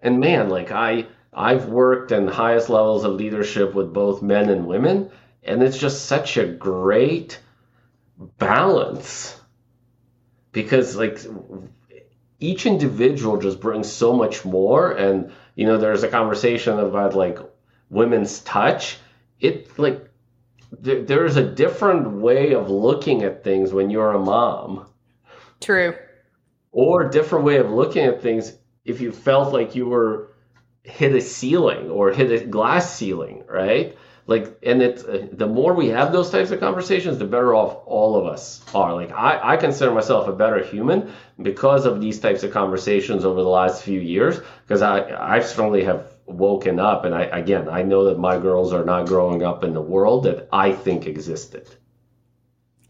and 0.01 0.19
man, 0.19 0.49
like 0.49 0.71
I 0.71 1.07
I've 1.33 1.67
worked 1.67 2.13
in 2.13 2.27
the 2.27 2.33
highest 2.33 2.69
levels 2.69 3.05
of 3.05 3.13
leadership 3.13 3.75
with 3.75 3.93
both 3.93 4.23
men 4.23 4.49
and 4.49 4.67
women, 4.67 5.11
and 5.43 5.63
it's 5.63 5.79
just 5.79 6.07
such 6.07 6.37
a 6.37 6.47
great 6.47 7.39
balance. 8.39 9.39
Because 10.53 10.97
like 10.97 11.19
each 12.41 12.67
individual 12.67 13.39
just 13.39 13.61
brings 13.61 13.91
so 13.91 14.13
much 14.13 14.45
more 14.45 14.91
and 14.91 15.33
you 15.55 15.65
know 15.65 15.79
there's 15.79 16.03
a 16.03 16.09
conversation 16.09 16.79
about 16.79 17.15
like 17.15 17.39
women's 17.91 18.41
touch. 18.41 18.99
It 19.41 19.79
like 19.79 20.09
there, 20.73 21.03
there's 21.03 21.37
a 21.37 21.47
different 21.47 22.11
way 22.11 22.55
of 22.55 22.71
looking 22.71 23.23
at 23.23 23.45
things 23.45 23.73
when 23.73 23.91
you're 23.91 24.13
a 24.13 24.19
mom. 24.19 24.87
True. 25.61 25.95
Or 26.73 27.03
a 27.03 27.11
different 27.11 27.45
way 27.45 27.57
of 27.57 27.71
looking 27.71 28.05
at 28.05 28.23
things 28.23 28.55
if 28.85 29.01
you 29.01 29.13
felt 29.13 29.53
like 29.53 29.75
you 29.75 29.87
were 29.87 30.33
hit 30.83 31.15
a 31.15 31.21
ceiling 31.21 31.91
or 31.91 32.11
hit 32.11 32.31
a 32.33 32.45
glass 32.47 32.95
ceiling 32.95 33.45
right? 33.49 33.97
Like 34.27 34.59
and 34.63 34.83
it's 34.83 35.03
uh, 35.03 35.27
the 35.33 35.47
more 35.47 35.75
we 35.75 35.89
have 35.89 36.13
those 36.13 36.31
types 36.31 36.51
of 36.53 36.61
conversations 36.61 37.19
the 37.19 37.25
better 37.25 37.55
off 37.55 37.83
all 37.87 38.17
of 38.17 38.27
us 38.27 38.65
are. 38.75 38.95
Like 38.95 39.13
I, 39.13 39.55
I 39.55 39.57
consider 39.57 39.93
myself 39.93 40.29
a 40.29 40.33
better 40.33 40.63
human 40.63 41.13
because 41.41 41.87
of 41.87 42.01
these 42.01 42.21
types 42.21 42.43
of 42.43 42.53
conversations 42.53 43.25
over 43.25 43.43
the 43.43 43.49
last 43.49 43.83
few 43.83 44.01
years 44.01 44.41
because 44.63 44.83
i 44.83 45.37
i 45.37 45.41
certainly 45.41 45.85
have 45.85 46.13
woken 46.27 46.79
up 46.79 47.05
and 47.05 47.15
i 47.15 47.23
again 47.25 47.69
i 47.69 47.83
know 47.83 48.05
that 48.05 48.19
my 48.19 48.39
girls 48.39 48.73
are 48.73 48.85
not 48.85 49.07
growing 49.07 49.43
up 49.43 49.65
in 49.65 49.75
the 49.75 49.81
world 49.81 50.25
that 50.25 50.49
i 50.53 50.73
think 50.73 51.07
existed. 51.07 51.69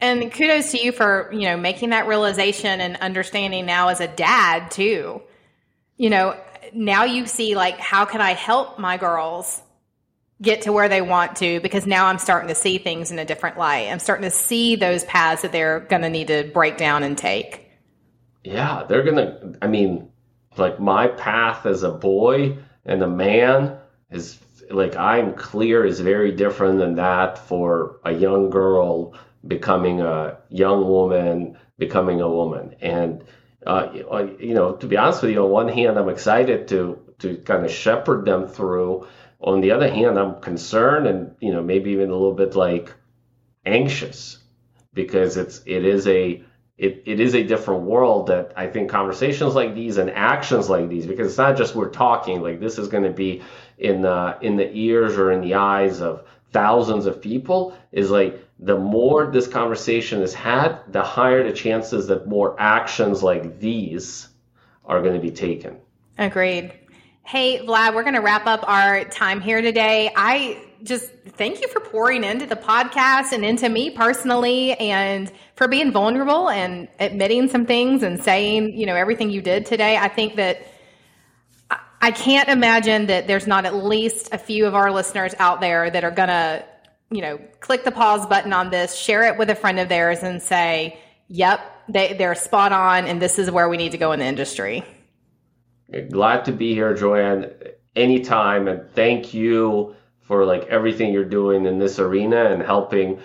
And 0.01 0.33
kudos 0.33 0.73
to 0.73 0.85
you 0.85 0.93
for 0.93 1.31
you 1.33 1.49
know 1.49 1.57
making 1.57 1.91
that 1.91 2.07
realization 2.07 2.81
and 2.81 2.97
understanding 2.97 3.65
now 3.65 3.89
as 3.89 4.01
a 4.01 4.09
dad 4.09 4.71
too 4.71 5.23
you 5.97 6.11
know, 6.11 6.37
now 6.73 7.05
you 7.05 7.27
see 7.27 7.55
like 7.55 7.79
how 7.79 8.05
can 8.05 8.21
I 8.21 8.33
help 8.33 8.79
my 8.79 8.97
girls 8.97 9.63
get 10.41 10.63
to 10.63 10.73
where 10.73 10.89
they 10.89 11.03
want 11.03 11.37
to 11.37 11.61
because 11.61 11.87
now 11.87 12.07
I'm 12.07 12.19
starting 12.19 12.49
to 12.49 12.55
see 12.55 12.79
things 12.79 13.13
in 13.13 13.19
a 13.19 13.25
different 13.25 13.59
light. 13.59 13.89
I'm 13.89 14.01
starting 14.01 14.25
to 14.25 14.31
see 14.31 14.75
those 14.77 15.05
paths 15.05 15.43
that 15.43 15.53
they're 15.53 15.81
going 15.81 16.03
to 16.03 16.11
need 16.11 16.27
to 16.29 16.51
break 16.53 16.77
down 16.77 17.05
and 17.05 17.17
take. 17.17 17.71
Yeah, 18.43 18.85
they're 18.89 19.05
going 19.05 19.17
to 19.17 19.59
I 19.63 19.69
mean, 19.69 20.11
like 20.57 20.81
my 20.81 21.09
path 21.09 21.65
as 21.67 21.83
a 21.83 21.93
boy 21.93 22.59
and 22.85 23.03
a 23.03 23.09
man 23.09 23.79
is 24.11 24.39
like 24.71 24.97
I'm 24.97 25.35
clear 25.35 25.85
is 25.85 26.01
very 26.01 26.33
different 26.33 26.79
than 26.79 26.97
that 26.97 27.39
for 27.39 28.01
a 28.05 28.13
young 28.13 28.51
girl 28.51 29.15
becoming 29.47 30.01
a 30.01 30.39
young 30.49 30.87
woman, 30.89 31.59
becoming 31.79 32.21
a 32.21 32.29
woman. 32.29 32.75
And 32.81 33.25
uh, 33.67 33.93
you 34.39 34.55
know, 34.55 34.75
to 34.77 34.87
be 34.87 34.97
honest 34.97 35.23
with 35.23 35.33
you, 35.33 35.45
on 35.45 35.51
one 35.51 35.69
hand, 35.69 35.99
I'm 35.99 36.09
excited 36.09 36.69
to 36.69 36.99
to 37.21 37.37
kind 37.39 37.65
of 37.65 37.71
shepherd 37.71 38.25
them 38.25 38.49
through. 38.49 39.07
On 39.41 39.61
the 39.61 39.73
other 39.73 39.91
hand, 39.91 40.19
I'm 40.19 40.41
concerned 40.41 41.07
and 41.07 41.35
you 41.41 41.53
know 41.53 41.63
maybe 41.63 41.91
even 41.91 42.11
a 42.11 42.13
little 42.13 42.35
bit 42.35 42.55
like 42.55 42.95
anxious 43.65 44.39
because 44.95 45.37
it's 45.37 45.63
it 45.67 45.85
is 45.85 46.07
a 46.07 46.45
it, 46.79 47.03
it 47.07 47.21
is 47.21 47.35
a 47.35 47.45
different 47.45 47.83
world 47.83 48.27
that 48.27 48.53
I 48.57 48.67
think 48.67 48.91
conversations 48.91 49.55
like 49.55 49.75
these 49.75 49.99
and 49.99 50.11
actions 50.11 50.69
like 50.69 50.89
these, 50.89 51.07
because 51.07 51.29
it's 51.29 51.39
not 51.39 51.57
just 51.57 51.77
we're 51.77 51.91
talking, 51.91 52.43
like 52.43 52.61
this 52.61 52.79
is 52.79 52.89
going 52.89 53.05
to 53.05 53.11
be 53.11 53.43
in 53.79 54.03
the 54.03 54.37
in 54.41 54.57
the 54.57 54.69
ears 54.73 55.17
or 55.17 55.31
in 55.31 55.43
the 55.43 55.55
eyes 55.55 56.01
of 56.01 56.25
thousands 56.51 57.07
of 57.07 57.23
people, 57.23 57.77
is 57.93 58.11
like 58.11 58.45
the 58.65 58.79
more 58.79 59.27
this 59.27 59.49
conversation 59.49 60.23
is 60.23 60.33
had, 60.33 60.79
the 60.89 61.03
higher 61.03 61.43
the 61.43 61.53
chances 61.53 62.07
that 62.07 62.29
more 62.29 62.55
actions 62.61 63.23
like 63.23 63.59
these 63.59 64.29
are 64.85 65.03
going 65.03 65.15
to 65.15 65.21
be 65.21 65.33
taken. 65.33 65.77
Agreed. 66.17 66.73
Hey, 67.25 67.65
Vlad, 67.67 67.95
we're 67.95 68.03
going 68.03 68.15
to 68.15 68.21
wrap 68.21 68.47
up 68.47 68.69
our 68.69 69.05
time 69.05 69.41
here 69.41 69.63
today. 69.63 70.13
I 70.15 70.65
just 70.85 71.11
thank 71.27 71.61
you 71.61 71.69
for 71.69 71.81
pouring 71.81 72.23
into 72.23 72.47
the 72.47 72.57
podcast 72.57 73.33
and 73.33 73.45
into 73.45 73.69
me 73.69 73.91
personally 73.91 74.75
and 74.75 75.31
for 75.57 75.67
being 75.67 75.91
vulnerable 75.91 76.49
and 76.49 76.89
admitting 77.01 77.49
some 77.49 77.67
things 77.67 78.03
and 78.03 78.23
saying, 78.23 78.79
you 78.79 78.87
know, 78.87 78.95
everything 78.95 79.31
you 79.31 79.43
did 79.43 79.67
today. 79.67 79.97
I 79.97 80.09
think 80.09 80.37
that 80.37 80.67
I 82.01 82.11
can't 82.11 82.49
imagine 82.49 83.07
that 83.07 83.27
there's 83.27 83.47
not 83.47 83.65
at 83.65 83.75
least 83.75 84.29
a 84.33 84.39
few 84.39 84.67
of 84.67 84.75
our 84.75 84.93
listeners 84.93 85.35
out 85.39 85.61
there 85.61 85.91
that 85.91 86.05
are 86.05 86.11
going 86.11 86.29
to, 86.29 86.65
you 87.13 87.21
know, 87.21 87.39
click 87.61 87.85
the 87.85 87.93
pause 87.93 88.27
button 88.27 88.53
on 88.53 88.71
this, 88.71 88.97
share 88.97 89.25
it 89.25 89.39
with 89.39 89.51
a 89.51 89.55
friend 89.55 89.79
of 89.79 89.89
theirs 89.89 90.23
and 90.23 90.43
say, 90.43 90.99
yep, 91.29 91.61
they, 91.89 92.15
they're 92.15 92.35
spot 92.35 92.73
on 92.73 93.07
and 93.07 93.21
this 93.21 93.39
is 93.39 93.51
where 93.51 93.69
we 93.69 93.77
need 93.77 93.93
to 93.93 93.99
go 93.99 94.13
in 94.13 94.19
the 94.19 94.25
industry. 94.25 94.85
Glad 96.11 96.47
to 96.47 96.53
be 96.53 96.75
here, 96.75 96.95
Joanne, 96.95 97.53
anytime. 97.95 98.67
And 98.67 98.91
thank 98.93 99.35
you 99.35 99.95
for 100.23 100.47
like 100.47 100.65
everything 100.65 101.13
you're 101.13 101.25
doing 101.25 101.67
in 101.67 101.79
this 101.79 101.99
arena 101.99 102.47
and 102.47 102.63
helping 102.63 103.21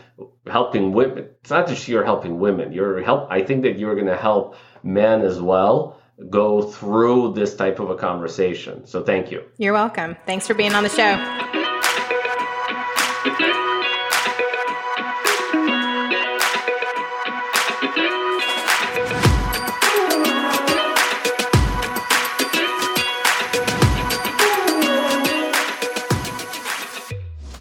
helping 0.45 0.91
women. 0.91 1.29
It's 1.41 1.49
not 1.49 1.67
just 1.67 1.87
you're 1.87 2.03
helping 2.03 2.39
women. 2.39 2.73
You're 2.73 3.01
help. 3.01 3.27
I 3.29 3.43
think 3.43 3.63
that 3.63 3.79
you're 3.79 3.95
going 3.95 4.07
to 4.07 4.17
help 4.17 4.55
men 4.83 5.21
as 5.21 5.39
well 5.39 6.01
go 6.29 6.63
through 6.63 7.33
this 7.33 7.55
type 7.55 7.79
of 7.79 7.89
a 7.89 7.95
conversation. 7.95 8.85
So 8.85 9.03
thank 9.03 9.31
you. 9.31 9.43
You're 9.57 9.73
welcome. 9.73 10.17
Thanks 10.25 10.47
for 10.47 10.53
being 10.53 10.73
on 10.73 10.83
the 10.83 10.89
show. 10.89 11.56